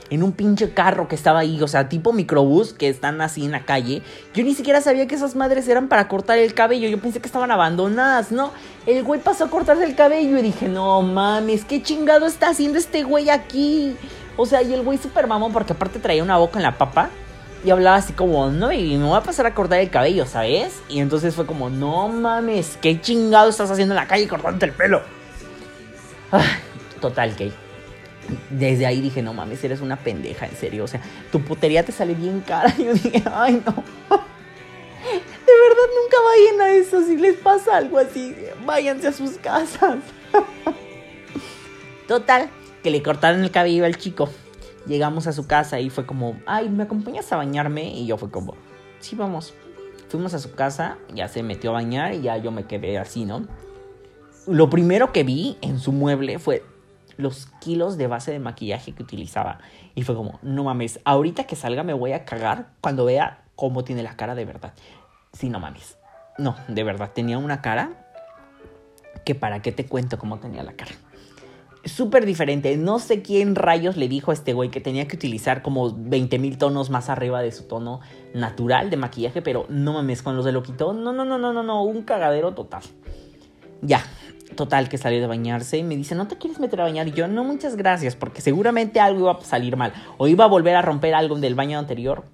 en 0.10 0.24
un 0.24 0.32
pinche 0.32 0.72
carro 0.74 1.08
que 1.08 1.16
estaba 1.16 1.40
ahí, 1.40 1.62
o 1.62 1.68
sea, 1.68 1.90
tipo 1.90 2.14
microbús 2.14 2.74
que 2.74 2.90
están 2.90 3.22
así 3.22 3.46
en 3.46 3.52
la 3.52 3.66
calle. 3.66 4.02
Yo 4.34 4.44
ni 4.44 4.56
siquiera 4.56 4.82
sabía 4.82 5.08
que 5.08 5.16
esas 5.16 5.36
madres 5.36 5.68
eran 5.68 5.88
para 5.88 6.08
cortar 6.08 6.38
el 6.40 6.54
cabello, 6.54 6.90
yo 6.90 7.00
pensé 7.00 7.20
que 7.20 7.28
estaban 7.28 7.52
abandonadas, 7.52 8.32
¿no? 8.32 8.52
El 8.86 9.04
güey 9.04 9.22
pasó 9.22 9.46
a 9.46 9.50
cortarse 9.50 9.84
el 9.84 9.96
cabello 9.96 10.38
y 10.38 10.42
dije, 10.42 10.68
no 10.68 11.02
mames, 11.02 11.66
¿qué 11.66 11.82
chingado 11.82 12.26
está 12.26 12.50
haciendo 12.50 12.78
este 12.78 13.04
güey 13.04 13.30
aquí? 13.30 13.96
O 14.38 14.46
sea, 14.46 14.62
y 14.62 14.74
el 14.74 14.82
güey 14.82 14.98
super 14.98 15.28
mamón 15.28 15.52
porque 15.52 15.74
aparte 15.74 16.00
traía 16.00 16.24
una 16.24 16.38
boca 16.38 16.58
en 16.58 16.64
la 16.64 16.78
papa. 16.78 17.10
Y 17.64 17.72
hablaba 17.72 17.98
así 17.98 18.14
como, 18.14 18.50
no, 18.50 18.72
y 18.72 18.98
me 18.98 19.06
voy 19.06 19.18
a 19.18 19.22
pasar 19.22 19.46
a 19.46 19.54
cortar 19.54 19.80
el 19.80 19.90
cabello, 19.90 20.26
¿sabes? 20.26 20.82
Y 20.88 21.00
entonces 21.00 21.36
fue 21.36 21.46
como, 21.46 21.70
no 21.70 22.08
mames, 22.08 22.78
¿qué 22.82 23.02
chingado 23.02 23.50
estás 23.50 23.70
haciendo 23.70 23.94
en 23.94 23.98
la 23.98 24.08
calle 24.08 24.28
cortándote 24.28 24.66
el 24.68 24.72
pelo? 24.72 25.02
Total, 27.02 27.36
que 27.36 27.52
desde 28.50 28.86
ahí 28.86 29.02
dije, 29.02 29.22
no 29.22 29.34
mames, 29.34 29.64
eres 29.64 29.82
una 29.82 29.98
pendeja, 29.98 30.46
en 30.46 30.56
serio. 30.56 30.84
O 30.84 30.88
sea, 30.88 31.02
tu 31.32 31.42
putería 31.42 31.84
te 31.84 31.92
sale 31.92 32.14
bien 32.14 32.42
cara. 32.42 32.74
Y 32.78 32.84
yo 32.86 32.94
dije, 32.94 33.24
ay, 33.32 33.62
no. 33.66 33.84
De 35.46 35.56
verdad, 35.68 35.88
nunca 35.96 36.18
vayan 36.26 36.62
a 36.62 36.70
eso. 36.72 37.04
Si 37.04 37.18
les 37.18 37.38
pasa 37.38 37.78
algo 37.78 37.98
así, 37.98 38.36
váyanse 38.66 39.08
a 39.08 39.14
sus 39.14 39.32
casas. 39.38 39.98
Total, 42.08 42.50
que 42.84 42.92
le 42.92 43.02
cortaron 43.02 43.44
el 43.44 43.52
cabello 43.52 43.86
al 43.86 43.98
chico. 43.98 44.30
Llegamos 44.86 45.28
a 45.28 45.34
su 45.34 45.48
casa 45.48 45.80
y 45.80 45.90
fue 45.90 46.06
como, 46.06 46.40
ay, 46.46 46.70
¿me 46.70 46.84
acompañas 46.84 47.32
a 47.32 47.38
bañarme? 47.38 47.94
Y 47.94 48.06
yo 48.06 48.18
fue 48.18 48.32
como, 48.32 48.56
sí, 49.00 49.16
vamos. 49.16 49.54
Fuimos 50.08 50.34
a 50.34 50.40
su 50.40 50.54
casa, 50.56 50.98
ya 51.14 51.28
se 51.28 51.44
metió 51.44 51.70
a 51.72 51.74
bañar 51.74 52.14
y 52.14 52.22
ya 52.22 52.38
yo 52.38 52.52
me 52.52 52.66
quedé 52.66 52.98
así, 52.98 53.26
¿no? 53.26 53.46
Lo 54.48 54.70
primero 54.70 55.12
que 55.12 55.24
vi 55.24 55.58
en 55.62 55.80
su 55.80 55.92
mueble 55.92 56.40
fue 56.40 56.64
los 57.18 57.48
kilos 57.60 57.98
de 57.98 58.08
base 58.08 58.32
de 58.32 58.40
maquillaje 58.40 58.94
que 58.94 59.04
utilizaba. 59.04 59.60
Y 59.94 60.04
fue 60.04 60.16
como, 60.16 60.40
no 60.42 60.64
mames, 60.64 61.00
ahorita 61.04 61.44
que 61.44 61.56
salga 61.56 61.84
me 61.84 61.94
voy 61.94 62.14
a 62.14 62.26
cagar 62.26 62.70
cuando 62.82 63.06
vea 63.06 63.44
cómo 63.56 63.84
tiene 63.84 64.02
la 64.02 64.16
cara 64.16 64.36
de 64.36 64.46
verdad. 64.46 64.74
Sí, 65.34 65.50
no 65.50 65.60
mames. 65.60 65.98
No, 66.38 66.56
de 66.70 66.84
verdad, 66.84 67.12
tenía 67.14 67.38
una 67.38 67.62
cara 67.62 68.08
que 69.26 69.36
para 69.36 69.62
qué 69.62 69.74
te 69.74 69.86
cuento 69.86 70.18
cómo 70.18 70.40
tenía 70.40 70.64
la 70.64 70.74
cara. 70.74 70.94
Súper 71.86 72.26
diferente. 72.26 72.76
No 72.78 73.00
sé 73.00 73.22
quién 73.22 73.56
rayos 73.56 73.96
le 73.96 74.10
dijo 74.10 74.32
a 74.32 74.34
este 74.34 74.54
güey 74.54 74.70
que 74.70 74.82
tenía 74.82 75.08
que 75.08 75.16
utilizar 75.16 75.62
como 75.62 75.94
20 75.96 76.38
mil 76.38 76.58
tonos 76.58 76.90
más 76.90 77.10
arriba 77.10 77.42
de 77.42 77.52
su 77.52 77.64
tono 77.64 78.02
natural 78.34 78.90
de 78.90 78.98
maquillaje, 78.98 79.42
pero 79.42 79.66
no 79.70 79.94
mames, 79.94 80.22
con 80.22 80.36
los 80.36 80.46
de 80.46 80.52
lo 80.52 80.62
quitó. 80.62 80.94
No, 80.94 81.14
no, 81.14 81.24
no, 81.24 81.38
no, 81.38 81.54
no, 81.54 81.64
no, 81.64 81.84
un 81.84 82.04
cagadero 82.04 82.54
total. 82.54 82.84
Ya, 83.82 84.04
Total, 84.56 84.90
que 84.90 84.98
salió 84.98 85.22
de 85.22 85.28
bañarse 85.28 85.78
y 85.78 85.84
me 85.84 85.96
dice, 85.96 86.16
¿no 86.16 86.28
te 86.28 86.38
quieres 86.38 86.60
meter 86.60 86.82
a 86.82 86.84
bañar? 86.84 87.08
Y 87.08 87.12
yo, 87.12 87.28
no, 87.28 87.44
muchas 87.44 87.76
gracias, 87.76 88.16
porque 88.16 88.42
seguramente 88.42 89.00
algo 89.00 89.22
iba 89.22 89.32
a 89.32 89.42
salir 89.42 89.78
mal. 89.78 89.94
O 90.18 90.28
iba 90.28 90.46
a 90.46 90.48
volver 90.48 90.76
a 90.76 90.82
romper 90.82 91.14
algo 91.14 91.36
del 91.38 91.56
baño 91.56 91.78
anterior, 91.78 92.26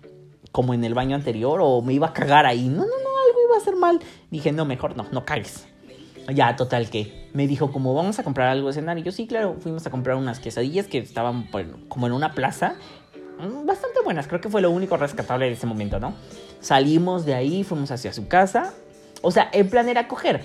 como 0.51 0.73
en 0.73 0.84
el 0.86 0.93
baño 0.93 1.15
anterior, 1.15 1.60
o 1.62 1.81
me 1.81 1.93
iba 1.93 2.08
a 2.08 2.13
cagar 2.13 2.45
ahí. 2.45 2.67
No, 2.67 2.77
no, 2.77 2.86
no, 2.86 3.10
algo 3.27 3.39
iba 3.47 3.58
a 3.58 3.60
ser 3.60 3.75
mal. 3.75 3.99
Dije, 4.31 4.51
no, 4.51 4.65
mejor 4.65 4.95
no, 4.95 5.05
no 5.12 5.25
cagues. 5.25 5.67
Ya, 6.33 6.55
total, 6.55 6.89
que 6.89 7.29
me 7.33 7.47
dijo, 7.47 7.71
como 7.71 7.93
vamos 7.93 8.17
a 8.19 8.23
comprar 8.23 8.47
algo 8.47 8.67
de 8.67 8.73
cenar. 8.73 8.97
Y 8.97 9.03
yo, 9.03 9.11
sí, 9.11 9.27
claro, 9.27 9.57
fuimos 9.59 9.85
a 9.85 9.91
comprar 9.91 10.15
unas 10.15 10.39
quesadillas 10.39 10.88
que 10.88 10.97
estaban 10.97 11.47
como 11.88 12.07
en 12.07 12.13
una 12.13 12.33
plaza. 12.33 12.75
Mm, 13.39 13.65
bastante 13.65 14.01
buenas, 14.03 14.27
creo 14.27 14.41
que 14.41 14.49
fue 14.49 14.61
lo 14.61 14.71
único 14.71 14.97
rescatable 14.97 15.45
de 15.45 15.51
ese 15.51 15.67
momento, 15.67 15.99
¿no? 15.99 16.13
Salimos 16.61 17.25
de 17.25 17.35
ahí, 17.35 17.63
fuimos 17.63 17.91
hacia 17.91 18.11
su 18.13 18.27
casa. 18.27 18.73
O 19.21 19.31
sea, 19.31 19.49
el 19.53 19.67
plan 19.67 19.89
era 19.89 20.07
coger 20.07 20.41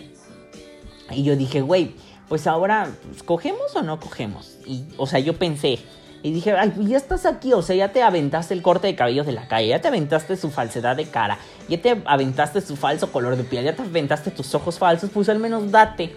y 1.10 1.24
yo 1.24 1.36
dije, 1.36 1.60
güey, 1.60 1.94
pues 2.28 2.46
ahora, 2.46 2.90
¿cogemos 3.24 3.74
o 3.74 3.82
no 3.82 3.98
cogemos? 3.98 4.58
Y, 4.66 4.84
o 4.96 5.06
sea, 5.06 5.18
yo 5.18 5.36
pensé, 5.36 5.78
y 6.22 6.32
dije, 6.32 6.52
ay, 6.52 6.72
ya 6.80 6.96
estás 6.96 7.24
aquí, 7.24 7.52
o 7.52 7.62
sea, 7.62 7.74
ya 7.76 7.92
te 7.92 8.02
aventaste 8.02 8.52
el 8.54 8.62
corte 8.62 8.86
de 8.86 8.94
cabellos 8.94 9.26
de 9.26 9.32
la 9.32 9.48
calle, 9.48 9.68
ya 9.68 9.80
te 9.80 9.88
aventaste 9.88 10.36
su 10.36 10.50
falsedad 10.50 10.96
de 10.96 11.06
cara, 11.06 11.38
ya 11.68 11.80
te 11.80 12.02
aventaste 12.04 12.60
su 12.60 12.76
falso 12.76 13.10
color 13.10 13.36
de 13.36 13.44
piel, 13.44 13.64
ya 13.64 13.74
te 13.74 13.82
aventaste 13.82 14.30
tus 14.30 14.54
ojos 14.54 14.78
falsos, 14.78 15.10
pues 15.10 15.28
al 15.28 15.38
menos 15.38 15.70
date. 15.70 16.14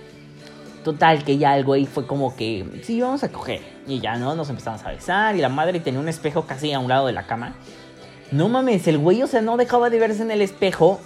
Total, 0.83 1.23
que 1.23 1.37
ya 1.37 1.55
el 1.57 1.63
güey 1.63 1.85
fue 1.85 2.05
como 2.05 2.35
que, 2.35 2.81
sí, 2.83 2.99
vamos 2.99 3.23
a 3.23 3.31
coger. 3.31 3.61
Y 3.87 4.01
ya, 4.01 4.17
¿no? 4.17 4.35
Nos 4.35 4.49
empezamos 4.49 4.83
a 4.83 4.91
besar 4.91 5.33
y 5.35 5.39
la 5.39 5.47
madre 5.47 5.79
tenía 5.79 6.01
un 6.01 6.09
espejo 6.09 6.45
casi 6.45 6.73
a 6.73 6.79
un 6.79 6.89
lado 6.89 7.07
de 7.07 7.13
la 7.13 7.25
cama. 7.25 7.55
No 8.31 8.49
mames, 8.49 8.85
el 8.87 8.97
güey, 8.97 9.23
o 9.23 9.27
sea, 9.27 9.41
no 9.41 9.55
dejaba 9.55 9.89
de 9.89 9.99
verse 9.99 10.23
en 10.23 10.31
el 10.31 10.41
espejo 10.41 10.99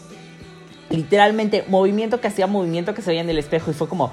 literalmente 0.89 1.65
movimiento 1.67 2.21
que 2.21 2.27
hacía, 2.27 2.47
movimiento 2.47 2.93
que 2.93 3.01
se 3.01 3.11
veía 3.11 3.21
en 3.21 3.29
el 3.29 3.37
espejo 3.37 3.71
y 3.71 3.73
fue 3.73 3.87
como, 3.87 4.11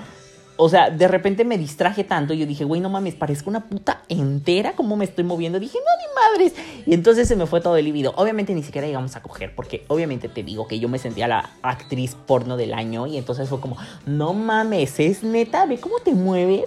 o 0.56 0.68
sea, 0.68 0.90
de 0.90 1.08
repente 1.08 1.44
me 1.44 1.58
distraje 1.58 2.04
tanto 2.04 2.32
y 2.32 2.38
yo 2.38 2.46
dije, 2.46 2.64
güey, 2.64 2.80
no 2.80 2.88
mames, 2.88 3.14
parezco 3.14 3.50
una 3.50 3.64
puta 3.64 4.02
entera 4.08 4.72
como 4.72 4.96
me 4.96 5.04
estoy 5.04 5.24
moviendo. 5.24 5.58
Dije, 5.58 5.78
no, 5.78 6.38
ni 6.38 6.42
madres. 6.44 6.54
Y 6.86 6.94
entonces 6.94 7.26
se 7.26 7.34
me 7.34 7.46
fue 7.46 7.60
todo 7.60 7.76
el 7.76 7.84
líbido. 7.84 8.12
Obviamente 8.16 8.54
ni 8.54 8.62
siquiera 8.62 8.86
llegamos 8.86 9.16
a 9.16 9.22
coger, 9.22 9.54
porque 9.54 9.84
obviamente 9.88 10.28
te 10.28 10.44
digo 10.44 10.68
que 10.68 10.78
yo 10.78 10.88
me 10.88 10.98
sentía 10.98 11.26
la 11.26 11.50
actriz 11.62 12.14
porno 12.14 12.56
del 12.56 12.72
año 12.72 13.06
y 13.06 13.18
entonces 13.18 13.48
fue 13.48 13.60
como, 13.60 13.76
no 14.06 14.32
mames, 14.32 15.00
es 15.00 15.24
neta, 15.24 15.66
ve 15.66 15.78
cómo 15.78 15.98
te 15.98 16.14
mueves. 16.14 16.66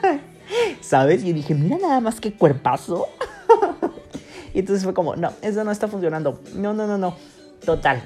¿Sabes? 0.80 1.24
Y 1.24 1.32
dije, 1.32 1.54
mira 1.54 1.78
nada 1.78 2.00
más 2.00 2.20
que 2.20 2.34
cuerpazo. 2.34 3.06
y 4.54 4.58
entonces 4.58 4.84
fue 4.84 4.92
como, 4.92 5.16
no, 5.16 5.32
eso 5.40 5.64
no 5.64 5.70
está 5.70 5.88
funcionando. 5.88 6.40
No, 6.54 6.74
no, 6.74 6.86
no, 6.86 6.98
no. 6.98 7.16
Total, 7.64 8.02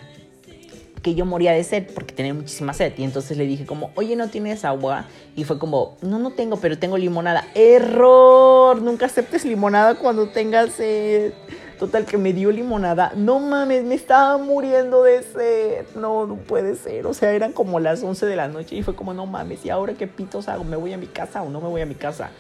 que 1.03 1.15
yo 1.15 1.27
moría 1.27 1.53
de 1.53 1.65
sed 1.65 1.89
porque 1.95 2.15
tenía 2.15 2.33
muchísima 2.33 2.73
sed. 2.73 2.93
Y 2.97 3.05
entonces 3.05 3.37
le 3.37 3.45
dije 3.47 3.67
como, 3.67 3.91
oye, 3.97 4.17
¿no 4.17 4.29
tienes 4.29 4.65
agua? 4.65 5.07
Y 5.37 5.45
fue 5.45 5.59
como, 5.59 5.97
no, 6.01 6.19
no 6.19 6.31
tengo, 6.31 6.57
pero 6.57 6.79
tengo 6.79 6.97
limonada. 6.97 7.47
¡Error! 7.55 8.81
Nunca 8.81 9.07
aceptes 9.07 9.45
limonada 9.45 9.97
cuando 9.97 10.29
tengas 10.29 10.73
sed. 10.73 11.33
Total, 11.79 12.07
que 12.07 12.17
me 12.17 12.33
dio 12.33 12.53
limonada. 12.53 13.13
No 13.17 13.41
mames, 13.41 13.83
me 13.83 13.97
estaba 13.97 14.39
muriendo 14.39 15.03
de 15.03 15.23
sed. 15.23 15.87
No, 15.97 16.27
no 16.27 16.37
puede 16.37 16.77
ser. 16.77 17.07
O 17.07 17.15
sea, 17.15 17.33
eran 17.33 17.53
como 17.53 17.81
las 17.81 18.05
11 18.05 18.25
de 18.27 18.37
la 18.37 18.47
noche 18.47 18.77
y 18.77 18.83
fue 18.85 18.95
como, 18.95 19.13
no 19.13 19.27
mames, 19.27 19.65
¿y 19.65 19.71
ahora 19.71 19.95
qué 19.95 20.07
pitos 20.07 20.49
hago? 20.49 20.63
¿Me 20.63 20.77
voy 20.77 20.93
a 20.93 20.97
mi 20.97 21.09
casa 21.09 21.43
o 21.43 21.51
no 21.51 21.61
me 21.61 21.69
voy 21.69 21.81
a 21.81 21.87
mi 21.87 21.97
casa? 21.97 22.31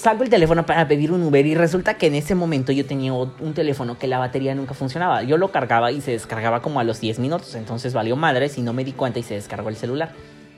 Saco 0.00 0.22
el 0.22 0.30
teléfono 0.30 0.64
para 0.64 0.88
pedir 0.88 1.12
un 1.12 1.22
Uber 1.22 1.44
y 1.44 1.54
resulta 1.54 1.94
que 1.98 2.06
en 2.06 2.14
ese 2.14 2.34
momento 2.34 2.72
yo 2.72 2.86
tenía 2.86 3.12
un 3.12 3.52
teléfono 3.54 3.98
que 3.98 4.06
la 4.06 4.18
batería 4.18 4.54
nunca 4.54 4.72
funcionaba. 4.72 5.22
Yo 5.24 5.36
lo 5.36 5.52
cargaba 5.52 5.92
y 5.92 6.00
se 6.00 6.12
descargaba 6.12 6.62
como 6.62 6.80
a 6.80 6.84
los 6.84 7.00
10 7.00 7.18
minutos, 7.18 7.54
entonces 7.54 7.92
valió 7.92 8.16
madre 8.16 8.48
si 8.48 8.62
no 8.62 8.72
me 8.72 8.82
di 8.82 8.92
cuenta 8.92 9.18
y 9.18 9.22
se 9.22 9.34
descargó 9.34 9.68
el 9.68 9.76
celular. 9.76 10.12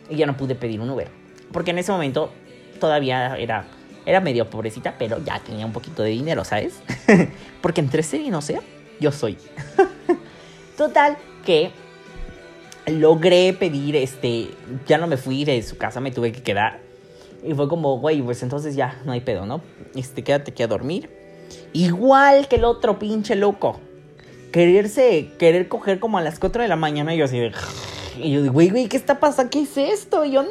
Y 0.09 0.16
ya 0.16 0.26
no 0.26 0.37
pude 0.37 0.55
pedir 0.55 0.81
un 0.81 0.90
Uber. 0.90 1.09
Porque 1.52 1.72
en 1.72 1.78
ese 1.78 1.90
momento 1.90 2.33
todavía 2.78 3.37
era, 3.37 3.64
era 4.07 4.20
medio 4.20 4.48
pobrecita, 4.48 4.94
pero 4.96 5.18
ya 5.24 5.40
tenía 5.40 5.66
un 5.66 5.72
poquito 5.72 6.05
de 6.05 6.11
dinero, 6.11 6.44
¿sabes? 6.44 6.81
Porque 7.61 7.81
entre 7.81 8.05
ser 8.05 8.20
y 8.20 8.31
no 8.31 8.42
ser, 8.42 8.61
yo 9.00 9.11
soy. 9.11 9.37
Total, 10.76 11.16
que 11.44 11.72
logré 12.87 13.52
pedir, 13.55 13.96
este, 13.96 14.50
ya 14.87 14.98
no 14.98 15.09
me 15.09 15.16
fui 15.16 15.44
de 15.44 15.61
su 15.62 15.76
casa, 15.76 15.98
me 16.00 16.12
tuve 16.12 16.31
que 16.31 16.42
quedar 16.44 16.81
y 17.42 17.55
fue 17.55 17.68
como, 17.68 17.98
güey, 17.98 18.22
pues 18.22 18.42
entonces 18.42 18.76
ya, 18.76 19.00
no 19.05 19.12
hay 19.12 19.20
pedo, 19.20 19.46
¿no? 19.46 19.61
Este, 19.94 20.22
quédate 20.22 20.52
aquí 20.52 20.62
a 20.62 20.68
dormir. 20.68 21.11
Igual 21.72 22.48
que 22.48 22.57
el 22.57 22.64
otro 22.64 22.98
pinche 22.98 23.35
loco. 23.35 23.81
Quererse, 24.52 25.31
querer 25.38 25.68
coger 25.68 25.98
como 25.98 26.18
a 26.18 26.22
las 26.22 26.38
4 26.38 26.62
de 26.62 26.68
la 26.68 26.76
mañana 26.76 27.14
y 27.14 27.18
yo 27.18 27.24
así 27.24 27.38
de... 27.38 27.52
Y 28.18 28.33
yo 28.33 28.42
digo, 28.42 28.52
güey, 28.52 28.68
güey, 28.68 28.88
¿qué 28.88 28.96
está 28.96 29.18
pasando? 29.18 29.50
¿Qué 29.50 29.62
es 29.62 29.76
esto? 29.76 30.24
Y 30.24 30.33
yo, 30.33 30.42
no, 30.42 30.50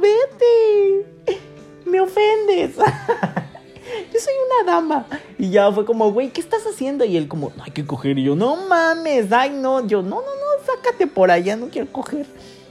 vete. 0.00 1.40
Me 1.84 2.00
ofendes. 2.00 2.76
yo 4.12 4.20
soy 4.20 4.34
una 4.62 4.72
dama. 4.72 5.06
Y 5.36 5.50
ya 5.50 5.70
fue 5.72 5.84
como, 5.84 6.12
güey, 6.12 6.30
¿qué 6.30 6.40
estás 6.40 6.62
haciendo? 6.66 7.04
Y 7.04 7.16
él 7.16 7.26
como, 7.26 7.52
hay 7.60 7.72
que 7.72 7.84
coger. 7.84 8.18
Y 8.18 8.24
yo, 8.24 8.36
no 8.36 8.56
mames, 8.68 9.32
ay, 9.32 9.50
no. 9.50 9.84
Yo, 9.86 10.02
no, 10.02 10.16
no, 10.16 10.20
no, 10.20 10.64
sácate 10.64 11.08
por 11.08 11.32
allá, 11.32 11.56
no 11.56 11.68
quiero 11.68 11.90
coger. 11.90 12.26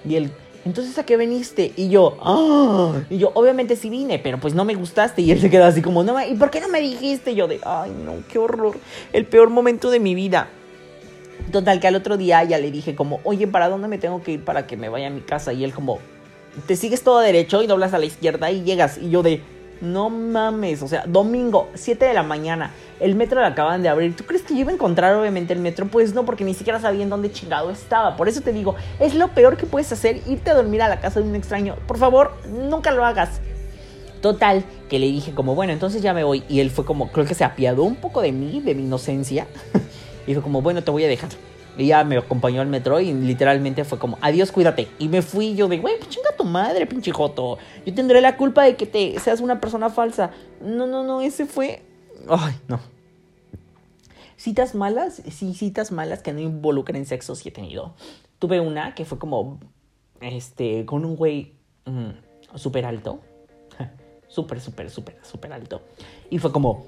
Y 0.05 0.15
él, 0.15 0.31
entonces 0.69 0.97
a 0.99 1.03
qué 1.03 1.17
veniste? 1.17 1.73
Y 1.75 1.89
yo, 1.89 2.15
ah, 2.21 3.01
y 3.09 3.17
yo, 3.17 3.31
obviamente 3.33 3.75
sí 3.75 3.89
vine, 3.89 4.19
pero 4.19 4.39
pues 4.39 4.53
no 4.53 4.65
me 4.65 4.75
gustaste. 4.75 5.23
Y 5.23 5.31
él 5.31 5.41
se 5.41 5.49
quedó 5.49 5.65
así 5.65 5.81
como, 5.81 6.03
no, 6.03 6.23
¿y 6.23 6.35
por 6.35 6.51
qué 6.51 6.61
no 6.61 6.69
me 6.69 6.79
dijiste? 6.79 7.31
Y 7.31 7.35
yo 7.35 7.47
de, 7.47 7.59
ay, 7.65 7.91
no, 8.05 8.13
qué 8.31 8.37
horror. 8.37 8.77
El 9.11 9.25
peor 9.25 9.49
momento 9.49 9.89
de 9.89 9.99
mi 9.99 10.13
vida. 10.13 10.47
Total, 11.51 11.79
que 11.79 11.87
al 11.87 11.95
otro 11.95 12.17
día 12.17 12.43
ya 12.43 12.59
le 12.59 12.69
dije 12.69 12.93
como, 12.93 13.19
oye, 13.23 13.47
¿para 13.47 13.67
dónde 13.67 13.87
me 13.87 13.97
tengo 13.97 14.21
que 14.21 14.33
ir 14.33 14.45
para 14.45 14.67
que 14.67 14.77
me 14.77 14.89
vaya 14.89 15.07
a 15.07 15.09
mi 15.09 15.21
casa? 15.21 15.53
Y 15.53 15.63
él 15.63 15.73
como, 15.73 15.97
te 16.67 16.75
sigues 16.75 17.01
todo 17.01 17.19
derecho 17.19 17.63
y 17.63 17.67
doblas 17.67 17.95
a 17.95 17.97
la 17.97 18.05
izquierda 18.05 18.51
y 18.51 18.61
llegas. 18.61 18.99
Y 18.99 19.09
yo 19.09 19.23
de, 19.23 19.41
no 19.81 20.09
mames, 20.09 20.81
o 20.81 20.87
sea, 20.87 21.05
domingo, 21.07 21.69
7 21.73 22.05
de 22.05 22.13
la 22.13 22.23
mañana, 22.23 22.71
el 22.99 23.15
metro 23.15 23.39
lo 23.39 23.47
acaban 23.47 23.81
de 23.81 23.89
abrir. 23.89 24.15
¿Tú 24.15 24.25
crees 24.25 24.43
que 24.43 24.53
yo 24.53 24.61
iba 24.61 24.71
a 24.71 24.73
encontrar 24.73 25.15
obviamente 25.15 25.53
el 25.53 25.59
metro? 25.59 25.87
Pues 25.87 26.13
no, 26.13 26.25
porque 26.25 26.43
ni 26.43 26.53
siquiera 26.53 26.79
sabía 26.79 27.03
en 27.03 27.09
dónde 27.09 27.31
chingado 27.31 27.69
estaba. 27.69 28.15
Por 28.15 28.27
eso 28.27 28.41
te 28.41 28.51
digo, 28.51 28.75
es 28.99 29.15
lo 29.15 29.29
peor 29.29 29.57
que 29.57 29.65
puedes 29.65 29.91
hacer, 29.91 30.21
irte 30.27 30.51
a 30.51 30.53
dormir 30.53 30.81
a 30.81 30.89
la 30.89 30.99
casa 30.99 31.21
de 31.21 31.27
un 31.27 31.35
extraño. 31.35 31.75
Por 31.87 31.97
favor, 31.97 32.33
nunca 32.47 32.91
lo 32.91 33.05
hagas. 33.05 33.41
Total, 34.21 34.65
que 34.89 34.99
le 34.99 35.07
dije 35.07 35.33
como, 35.33 35.55
bueno, 35.55 35.71
entonces 35.71 36.01
ya 36.01 36.13
me 36.13 36.23
voy. 36.23 36.43
Y 36.49 36.59
él 36.59 36.71
fue 36.71 36.83
como, 36.83 37.11
creo 37.11 37.25
que 37.25 37.35
se 37.35 37.45
apiadó 37.45 37.83
un 37.83 37.95
poco 37.95 38.21
de 38.21 38.33
mí, 38.33 38.59
de 38.59 38.75
mi 38.75 38.83
inocencia. 38.83 39.47
y 40.25 40.27
dijo 40.27 40.41
como, 40.41 40.61
bueno, 40.61 40.83
te 40.83 40.91
voy 40.91 41.05
a 41.05 41.07
dejar. 41.07 41.29
Ya 41.85 42.03
me 42.03 42.17
acompañó 42.17 42.61
al 42.61 42.67
metro 42.67 42.99
y 42.99 43.13
literalmente 43.13 43.85
fue 43.85 43.97
como, 43.97 44.17
adiós, 44.21 44.51
cuídate. 44.51 44.89
Y 44.99 45.07
me 45.07 45.21
fui 45.21 45.55
yo 45.55 45.67
de, 45.67 45.77
güey, 45.77 45.97
pues 45.97 46.09
chinga 46.09 46.35
tu 46.37 46.43
madre, 46.43 46.85
pinche 46.85 47.11
joto. 47.11 47.57
Yo 47.85 47.93
tendré 47.93 48.19
la 48.19 48.35
culpa 48.35 48.63
de 48.63 48.75
que 48.75 48.85
te 48.85 49.17
seas 49.19 49.39
una 49.39 49.61
persona 49.61 49.89
falsa. 49.89 50.31
No, 50.61 50.87
no, 50.87 51.03
no, 51.03 51.21
ese 51.21 51.45
fue... 51.45 51.81
Ay, 52.27 52.55
no. 52.67 52.79
Citas 54.35 54.75
malas, 54.75 55.21
sí, 55.31 55.53
citas 55.53 55.91
malas 55.91 56.21
que 56.21 56.33
no 56.33 56.39
involucren 56.39 57.05
sexo 57.05 57.35
sí 57.35 57.49
he 57.49 57.51
tenido. 57.51 57.95
Tuve 58.39 58.59
una 58.59 58.95
que 58.95 59.05
fue 59.05 59.17
como, 59.17 59.59
este, 60.21 60.85
con 60.85 61.05
un 61.05 61.15
güey 61.15 61.55
mm, 61.85 62.55
súper 62.55 62.85
alto. 62.85 63.21
súper, 64.27 64.61
súper, 64.61 64.89
súper, 64.89 65.17
súper 65.23 65.53
alto. 65.53 65.81
Y 66.29 66.39
fue 66.39 66.51
como, 66.51 66.87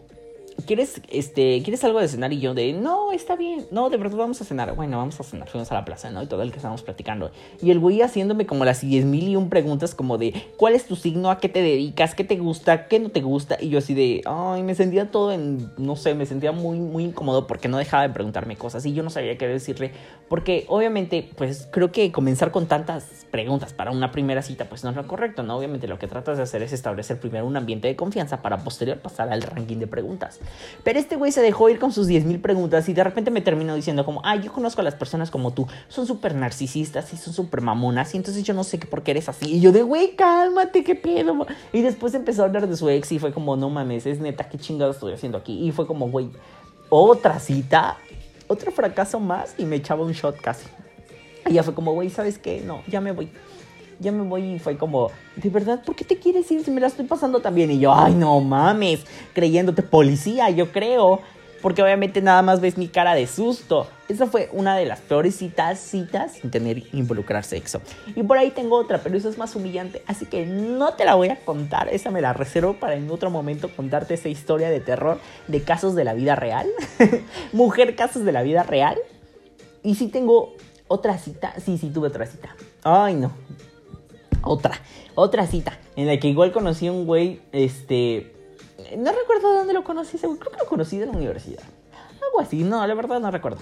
¿quieres, 0.65 1.01
este, 1.09 1.61
¿quieres 1.63 1.83
algo 1.83 1.99
de 1.99 2.07
cenar? 2.07 2.33
Y 2.33 2.39
yo 2.39 2.53
de, 2.53 2.73
no, 2.73 3.11
está 3.11 3.35
bien, 3.35 3.65
no, 3.71 3.89
de 3.89 3.97
verdad 3.97 4.17
vamos 4.17 4.41
a 4.41 4.45
cenar. 4.45 4.75
Bueno, 4.75 4.97
vamos 4.97 5.19
a 5.19 5.23
cenar, 5.23 5.49
fuimos 5.49 5.71
a 5.71 5.75
la 5.75 5.85
plaza, 5.85 6.09
¿no? 6.09 6.21
Y 6.21 6.27
todo 6.27 6.41
el 6.41 6.51
que 6.51 6.57
estábamos 6.57 6.81
platicando. 6.83 7.31
Y 7.61 7.71
el 7.71 7.79
güey 7.79 8.01
haciéndome 8.01 8.45
como 8.45 8.65
las 8.65 8.81
10 8.81 9.05
mil 9.05 9.27
y 9.27 9.35
un 9.35 9.49
preguntas 9.49 9.95
como 9.95 10.17
de, 10.17 10.33
¿cuál 10.57 10.75
es 10.75 10.85
tu 10.85 10.95
signo? 10.95 11.31
¿A 11.31 11.39
qué 11.39 11.49
te 11.49 11.61
dedicas? 11.61 12.15
¿Qué 12.15 12.23
te 12.23 12.37
gusta? 12.37 12.87
¿Qué 12.87 12.99
no 12.99 13.09
te 13.09 13.21
gusta? 13.21 13.57
Y 13.59 13.69
yo 13.69 13.79
así 13.79 13.93
de, 13.93 14.21
ay, 14.25 14.63
me 14.63 14.75
sentía 14.75 15.11
todo 15.11 15.31
en, 15.31 15.71
no 15.77 15.95
sé, 15.95 16.15
me 16.15 16.25
sentía 16.25 16.51
muy, 16.51 16.79
muy 16.79 17.03
incómodo 17.03 17.47
porque 17.47 17.67
no 17.67 17.77
dejaba 17.77 18.03
de 18.03 18.13
preguntarme 18.13 18.55
cosas 18.55 18.85
y 18.85 18.93
yo 18.93 19.03
no 19.03 19.09
sabía 19.09 19.37
qué 19.37 19.47
decirle. 19.47 19.91
Porque 20.29 20.65
obviamente, 20.67 21.29
pues 21.37 21.67
creo 21.71 21.91
que 21.91 22.11
comenzar 22.11 22.51
con 22.51 22.67
tantas 22.67 23.25
preguntas 23.31 23.73
para 23.73 23.91
una 23.91 24.11
primera 24.11 24.41
cita, 24.41 24.65
pues 24.65 24.83
no 24.83 24.89
es 24.89 24.95
lo 24.95 25.07
correcto, 25.07 25.43
¿no? 25.43 25.57
Obviamente 25.57 25.87
lo 25.87 25.99
que 25.99 26.07
tratas 26.07 26.37
de 26.37 26.43
hacer 26.43 26.61
es 26.61 26.73
establecer 26.73 27.19
primero 27.19 27.45
un 27.45 27.57
ambiente 27.57 27.87
de 27.87 27.95
confianza 27.95 28.41
para 28.41 28.57
posterior 28.57 28.99
pasar 28.99 29.31
al 29.31 29.41
ranking 29.41 29.77
de 29.77 29.87
preguntas. 29.87 30.40
Pero 30.84 30.99
este 30.99 31.15
güey 31.15 31.32
se 31.32 31.41
dejó 31.41 31.69
ir 31.69 31.80
con 31.80 31.91
sus 31.91 32.08
10.000 32.08 32.41
preguntas 32.41 32.88
y 32.89 32.93
de 32.93 33.04
repente 33.04 33.32
me 33.32 33.41
terminó 33.41 33.75
diciendo 33.75 34.06
como, 34.06 34.21
ay, 34.23 34.41
yo 34.43 34.51
conozco 34.51 34.82
a 34.82 34.84
las 34.84 34.95
personas 34.95 35.32
como 35.32 35.51
tú, 35.51 35.67
son 35.88 36.08
súper 36.08 36.36
narcisistas 36.36 37.13
y 37.13 37.17
son 37.17 37.34
súper 37.34 37.62
mamonas 37.62 38.13
y 38.13 38.17
entonces 38.17 38.43
yo 38.43 38.54
no 38.54 38.63
sé 38.63 38.77
por 38.77 39.04
qué 39.04 39.12
eres 39.12 39.30
así. 39.30 39.56
Y 39.56 39.60
yo 39.60 39.71
de, 39.71 39.84
güey, 39.84 40.15
cálmate, 40.15 40.84
qué 40.84 40.95
pedo. 40.95 41.45
Y 41.73 41.82
después 41.82 42.13
empezó 42.13 42.43
a 42.43 42.45
hablar 42.45 42.67
de 42.67 42.75
su 42.75 42.89
ex 42.89 43.12
y 43.12 43.19
fue 43.19 43.34
como, 43.34 43.56
no 43.56 43.69
mames, 43.69 44.06
es 44.06 44.19
neta, 44.19 44.49
qué 44.49 44.58
chingado 44.58 44.91
estoy 44.91 45.13
haciendo 45.13 45.38
aquí. 45.38 45.67
Y 45.67 45.71
fue 45.71 45.88
como, 45.88 46.10
güey, 46.10 46.30
otra 46.89 47.39
cita, 47.39 47.97
otro 48.47 48.71
fracaso 48.71 49.19
más 49.19 49.56
y 49.58 49.65
me 49.65 49.77
echaba 49.77 50.04
un 50.04 50.13
shot 50.13 50.39
casi. 50.41 50.67
Y 51.47 51.54
ya 51.54 51.63
fue 51.63 51.73
como, 51.73 51.93
güey, 51.93 52.10
¿sabes 52.10 52.38
qué? 52.38 52.62
No, 52.65 52.82
ya 52.88 53.01
me 53.01 53.12
voy 53.12 53.32
ya 54.01 54.11
me 54.11 54.23
voy 54.23 54.55
y 54.55 54.59
fue 54.59 54.77
como, 54.77 55.11
¿de 55.35 55.49
verdad 55.49 55.81
por 55.85 55.95
qué 55.95 56.03
te 56.03 56.17
quieres 56.17 56.51
ir 56.51 56.65
si 56.65 56.71
me 56.71 56.81
la 56.81 56.87
estoy 56.87 57.05
pasando 57.05 57.39
tan 57.39 57.53
bien? 57.53 57.71
Y 57.71 57.79
yo, 57.79 57.93
ay, 57.93 58.15
no 58.15 58.39
mames, 58.41 59.01
creyéndote 59.33 59.83
policía, 59.83 60.49
yo 60.49 60.71
creo. 60.71 61.19
Porque 61.61 61.83
obviamente 61.83 62.23
nada 62.23 62.41
más 62.41 62.59
ves 62.59 62.75
mi 62.75 62.87
cara 62.87 63.13
de 63.13 63.27
susto. 63.27 63.87
Esa 64.09 64.25
fue 64.25 64.49
una 64.51 64.75
de 64.75 64.87
las 64.87 64.99
peores 64.99 65.35
citas, 65.35 65.79
sin 65.79 66.07
tener 66.49 66.81
involucrar 66.91 67.43
sexo. 67.43 67.81
Y 68.15 68.23
por 68.23 68.39
ahí 68.39 68.49
tengo 68.49 68.77
otra, 68.77 68.97
pero 68.97 69.15
eso 69.15 69.29
es 69.29 69.37
más 69.37 69.55
humillante. 69.55 70.01
Así 70.07 70.25
que 70.25 70.47
no 70.47 70.95
te 70.95 71.05
la 71.05 71.13
voy 71.13 71.29
a 71.29 71.35
contar. 71.35 71.87
Esa 71.89 72.09
me 72.09 72.19
la 72.19 72.33
reservo 72.33 72.73
para 72.73 72.95
en 72.95 73.11
otro 73.11 73.29
momento 73.29 73.69
contarte 73.75 74.15
esa 74.15 74.27
historia 74.27 74.71
de 74.71 74.79
terror 74.79 75.19
de 75.47 75.61
casos 75.61 75.93
de 75.93 76.03
la 76.03 76.15
vida 76.15 76.35
real. 76.35 76.67
Mujer, 77.53 77.95
casos 77.95 78.25
de 78.25 78.31
la 78.31 78.41
vida 78.41 78.63
real. 78.63 78.97
Y 79.83 79.93
si 79.93 80.07
tengo 80.07 80.55
otra 80.87 81.19
cita. 81.19 81.53
Sí, 81.63 81.77
sí, 81.77 81.91
tuve 81.91 82.07
otra 82.07 82.25
cita. 82.25 82.55
Ay, 82.83 83.13
no 83.13 83.31
otra, 84.43 84.82
otra 85.15 85.47
cita, 85.47 85.77
en 85.95 86.08
la 86.08 86.19
que 86.19 86.27
igual 86.27 86.51
conocí 86.51 86.88
a 86.88 86.91
un 86.91 87.06
güey, 87.06 87.41
este, 87.51 88.34
no 88.97 89.12
recuerdo 89.12 89.51
de 89.51 89.58
dónde 89.60 89.73
lo 89.73 89.84
conocí, 89.84 90.17
creo 90.17 90.38
que 90.38 90.58
lo 90.60 90.65
conocí 90.65 90.97
de 90.97 91.06
la 91.06 91.12
universidad. 91.12 91.63
Algo 92.23 92.39
así, 92.39 92.63
no, 92.63 92.86
la 92.86 92.93
verdad 92.93 93.19
no 93.19 93.32
recuerdo. 93.32 93.60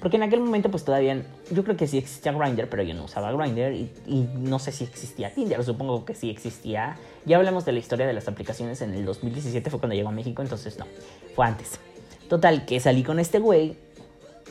Porque 0.00 0.16
en 0.16 0.22
aquel 0.22 0.40
momento 0.40 0.70
pues 0.70 0.84
todavía, 0.84 1.24
yo 1.50 1.64
creo 1.64 1.76
que 1.76 1.86
sí 1.86 1.98
existía 1.98 2.32
Grindr, 2.32 2.68
pero 2.68 2.82
yo 2.82 2.94
no 2.94 3.04
usaba 3.04 3.32
Grindr 3.32 3.72
y, 3.72 3.90
y, 4.06 4.28
no 4.36 4.58
sé 4.58 4.70
si 4.70 4.84
existía 4.84 5.34
Tinder, 5.34 5.62
supongo 5.64 6.04
que 6.04 6.14
sí 6.14 6.30
existía. 6.30 6.96
Ya 7.24 7.36
hablamos 7.36 7.64
de 7.64 7.72
la 7.72 7.80
historia 7.80 8.06
de 8.06 8.12
las 8.12 8.28
aplicaciones 8.28 8.80
en 8.80 8.94
el 8.94 9.04
2017, 9.04 9.70
fue 9.70 9.80
cuando 9.80 9.96
llegó 9.96 10.08
a 10.08 10.12
México, 10.12 10.42
entonces 10.42 10.78
no, 10.78 10.86
fue 11.34 11.46
antes. 11.46 11.80
Total, 12.28 12.64
que 12.64 12.78
salí 12.78 13.02
con 13.02 13.18
este 13.18 13.40
güey, 13.40 13.76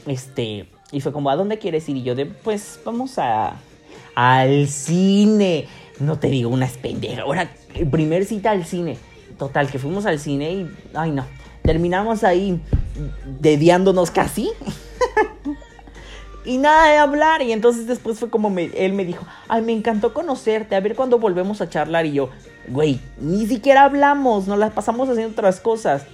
este, 0.05 0.69
y 0.91 1.01
fue 1.01 1.11
como, 1.13 1.29
¿a 1.29 1.35
dónde 1.35 1.59
quieres 1.59 1.87
ir? 1.87 1.97
Y 1.97 2.03
yo 2.03 2.15
de, 2.15 2.25
pues 2.25 2.79
vamos 2.83 3.17
a, 3.17 3.55
al 4.17 4.67
cine. 4.67 5.67
No 5.99 6.17
te 6.17 6.29
digo 6.29 6.49
una 6.49 6.67
pendeja. 6.67 7.21
Ahora, 7.21 7.51
primer 7.91 8.25
cita 8.25 8.49
al 8.49 8.65
cine. 8.65 8.97
Total, 9.37 9.69
que 9.69 9.77
fuimos 9.77 10.07
al 10.07 10.19
cine 10.19 10.51
y. 10.51 10.71
Ay, 10.95 11.11
no. 11.11 11.23
Terminamos 11.61 12.23
ahí 12.23 12.59
dediándonos 13.39 14.09
casi. 14.09 14.49
y 16.45 16.57
nada 16.57 16.89
de 16.89 16.97
hablar. 16.97 17.43
Y 17.43 17.51
entonces 17.51 17.85
después 17.85 18.17
fue 18.17 18.31
como 18.31 18.51
él 18.57 18.93
me 18.93 19.05
dijo: 19.05 19.23
Ay, 19.47 19.61
me 19.61 19.73
encantó 19.73 20.15
conocerte. 20.15 20.75
A 20.75 20.79
ver 20.79 20.95
cuándo 20.95 21.19
volvemos 21.19 21.61
a 21.61 21.69
charlar. 21.69 22.07
Y 22.07 22.13
yo, 22.13 22.29
güey, 22.69 22.99
ni 23.19 23.45
siquiera 23.45 23.83
hablamos. 23.83 24.47
Nos 24.47 24.57
las 24.57 24.73
pasamos 24.73 25.09
haciendo 25.09 25.33
otras 25.33 25.59
cosas. 25.59 26.07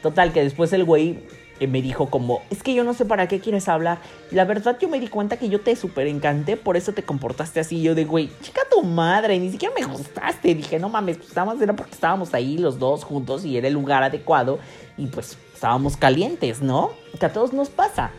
Total, 0.00 0.32
que 0.32 0.42
después 0.42 0.72
el 0.72 0.84
güey 0.84 1.18
me 1.66 1.82
dijo 1.82 2.10
como, 2.10 2.42
es 2.50 2.62
que 2.62 2.74
yo 2.74 2.84
no 2.84 2.94
sé 2.94 3.04
para 3.04 3.28
qué 3.28 3.40
quieres 3.40 3.68
hablar. 3.68 3.98
La 4.30 4.44
verdad 4.44 4.78
yo 4.80 4.88
me 4.88 5.00
di 5.00 5.08
cuenta 5.08 5.36
que 5.36 5.48
yo 5.48 5.60
te 5.60 5.76
súper 5.76 6.06
encanté, 6.06 6.56
por 6.56 6.76
eso 6.76 6.92
te 6.92 7.02
comportaste 7.02 7.60
así. 7.60 7.82
Yo 7.82 7.94
de, 7.94 8.04
güey, 8.04 8.30
chica 8.42 8.62
tu 8.70 8.82
madre, 8.82 9.38
ni 9.38 9.50
siquiera 9.50 9.74
me 9.78 9.84
gustaste. 9.84 10.54
Dije, 10.54 10.78
no 10.78 10.88
mames, 10.88 11.18
pues 11.18 11.32
era 11.60 11.74
porque 11.74 11.92
estábamos 11.92 12.34
ahí 12.34 12.58
los 12.58 12.78
dos 12.78 13.04
juntos 13.04 13.44
y 13.44 13.56
era 13.56 13.68
el 13.68 13.74
lugar 13.74 14.02
adecuado. 14.02 14.58
Y 14.96 15.06
pues 15.06 15.38
estábamos 15.54 15.96
calientes, 15.96 16.62
¿no? 16.62 16.90
Que 17.18 17.26
a 17.26 17.32
todos 17.32 17.52
nos 17.52 17.68
pasa. 17.68 18.10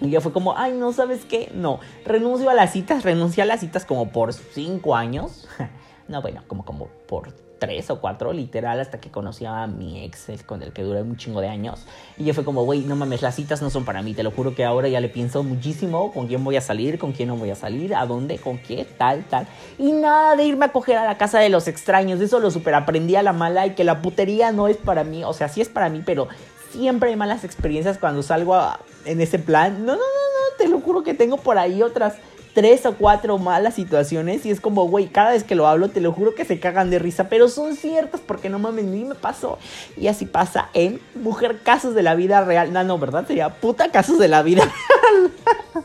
Y 0.00 0.10
ya 0.10 0.20
fue 0.20 0.32
como, 0.32 0.56
ay, 0.56 0.72
no, 0.72 0.92
¿sabes 0.92 1.24
qué? 1.24 1.50
No, 1.54 1.80
renuncio 2.04 2.48
a 2.48 2.54
las 2.54 2.72
citas, 2.72 3.04
renuncié 3.04 3.42
a 3.42 3.46
las 3.46 3.60
citas 3.60 3.84
como 3.84 4.10
por 4.10 4.32
cinco 4.32 4.96
años. 4.96 5.46
no, 6.08 6.22
bueno, 6.22 6.42
como, 6.46 6.64
como 6.64 6.86
por 7.06 7.34
tres 7.60 7.90
o 7.90 8.00
cuatro, 8.00 8.32
literal, 8.32 8.80
hasta 8.80 8.98
que 8.98 9.10
conocí 9.10 9.44
a 9.46 9.68
mi 9.68 10.02
ex, 10.02 10.26
con 10.44 10.64
el 10.64 10.72
que 10.72 10.82
duré 10.82 11.02
un 11.02 11.16
chingo 11.16 11.40
de 11.40 11.48
años. 11.48 11.86
Y 12.18 12.24
yo 12.24 12.34
fue 12.34 12.44
como, 12.44 12.64
güey, 12.64 12.80
no 12.80 12.96
mames, 12.96 13.22
las 13.22 13.36
citas 13.36 13.62
no 13.62 13.70
son 13.70 13.84
para 13.84 14.02
mí, 14.02 14.14
te 14.14 14.24
lo 14.24 14.32
juro 14.32 14.56
que 14.56 14.64
ahora 14.64 14.88
ya 14.88 14.98
le 14.98 15.08
pienso 15.08 15.44
muchísimo 15.44 16.10
con 16.10 16.26
quién 16.26 16.42
voy 16.42 16.56
a 16.56 16.60
salir, 16.60 16.98
con 16.98 17.12
quién 17.12 17.28
no 17.28 17.36
voy 17.36 17.50
a 17.50 17.54
salir, 17.54 17.94
a 17.94 18.06
dónde, 18.06 18.38
con 18.38 18.58
qué, 18.58 18.84
tal, 18.98 19.24
tal. 19.26 19.46
Y 19.78 19.92
nada 19.92 20.34
de 20.34 20.44
irme 20.44 20.64
a 20.64 20.72
coger 20.72 20.96
a 20.96 21.04
la 21.04 21.18
casa 21.18 21.38
de 21.38 21.50
los 21.50 21.68
extraños, 21.68 22.20
eso 22.20 22.40
lo 22.40 22.50
super 22.50 22.74
aprendí 22.74 23.14
a 23.14 23.22
la 23.22 23.32
mala 23.32 23.66
y 23.66 23.74
que 23.74 23.84
la 23.84 24.02
putería 24.02 24.50
no 24.50 24.66
es 24.66 24.78
para 24.78 25.04
mí, 25.04 25.22
o 25.22 25.32
sea, 25.32 25.48
sí 25.48 25.60
es 25.60 25.68
para 25.68 25.88
mí, 25.88 26.02
pero 26.04 26.26
siempre 26.72 27.10
hay 27.10 27.16
malas 27.16 27.44
experiencias 27.44 27.98
cuando 27.98 28.22
salgo 28.22 28.58
en 29.04 29.20
ese 29.20 29.38
plan. 29.38 29.84
No, 29.84 29.92
no, 29.92 29.98
no, 29.98 29.98
no, 29.98 30.56
te 30.56 30.68
lo 30.68 30.80
juro 30.80 31.02
que 31.02 31.14
tengo 31.14 31.36
por 31.36 31.58
ahí 31.58 31.82
otras 31.82 32.14
tres 32.54 32.86
o 32.86 32.94
cuatro 32.94 33.38
malas 33.38 33.74
situaciones 33.74 34.44
y 34.46 34.50
es 34.50 34.60
como, 34.60 34.88
güey, 34.88 35.06
cada 35.08 35.32
vez 35.32 35.44
que 35.44 35.54
lo 35.54 35.66
hablo 35.66 35.88
te 35.88 36.00
lo 36.00 36.12
juro 36.12 36.34
que 36.34 36.44
se 36.44 36.58
cagan 36.58 36.90
de 36.90 36.98
risa, 36.98 37.28
pero 37.28 37.48
son 37.48 37.76
ciertas 37.76 38.20
porque 38.20 38.48
no 38.48 38.58
mames, 38.58 38.84
ni 38.84 39.04
me 39.04 39.14
pasó. 39.14 39.58
Y 39.96 40.08
así 40.08 40.26
pasa 40.26 40.68
en 40.74 41.00
Mujer 41.14 41.60
Casos 41.62 41.94
de 41.94 42.02
la 42.02 42.14
Vida 42.14 42.44
Real. 42.44 42.72
No, 42.72 42.84
no, 42.84 42.98
¿verdad? 42.98 43.26
Sería 43.26 43.48
puta 43.48 43.90
Casos 43.90 44.18
de 44.18 44.28
la 44.28 44.42
Vida 44.42 44.62
Real. 44.64 45.32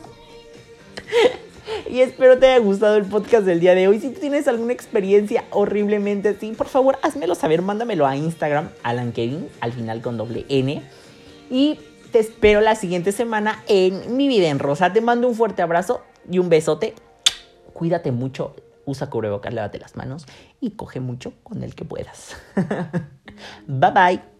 y 1.90 2.00
espero 2.00 2.38
te 2.38 2.46
haya 2.46 2.58
gustado 2.58 2.96
el 2.96 3.04
podcast 3.04 3.44
del 3.44 3.60
día 3.60 3.74
de 3.74 3.88
hoy. 3.88 4.00
Si 4.00 4.10
tienes 4.10 4.48
alguna 4.48 4.72
experiencia 4.72 5.44
horriblemente 5.50 6.30
así, 6.30 6.52
por 6.52 6.68
favor, 6.68 6.98
házmelo 7.02 7.34
saber, 7.34 7.62
mándamelo 7.62 8.06
a 8.06 8.16
Instagram, 8.16 8.70
Alan 8.82 9.12
Kevin, 9.12 9.48
al 9.60 9.72
final 9.72 10.02
con 10.02 10.16
doble 10.16 10.44
N. 10.48 10.82
Y 11.50 11.78
te 12.16 12.20
espero 12.20 12.62
la 12.62 12.74
siguiente 12.76 13.12
semana 13.12 13.62
en 13.68 14.16
Mi 14.16 14.26
Vida 14.26 14.48
en 14.48 14.58
Rosa. 14.58 14.90
Te 14.90 15.02
mando 15.02 15.28
un 15.28 15.34
fuerte 15.34 15.60
abrazo 15.60 16.00
y 16.30 16.38
un 16.38 16.48
besote. 16.48 16.94
Cuídate 17.74 18.10
mucho. 18.10 18.56
usa 18.86 19.10
cubrebocas, 19.10 19.52
lávate 19.52 19.78
las 19.78 19.96
manos 19.96 20.24
y 20.58 20.70
coge 20.70 20.98
mucho 20.98 21.34
con 21.42 21.62
el 21.62 21.74
que 21.74 21.84
puedas. 21.84 22.34
bye 23.66 23.90
bye. 23.90 24.35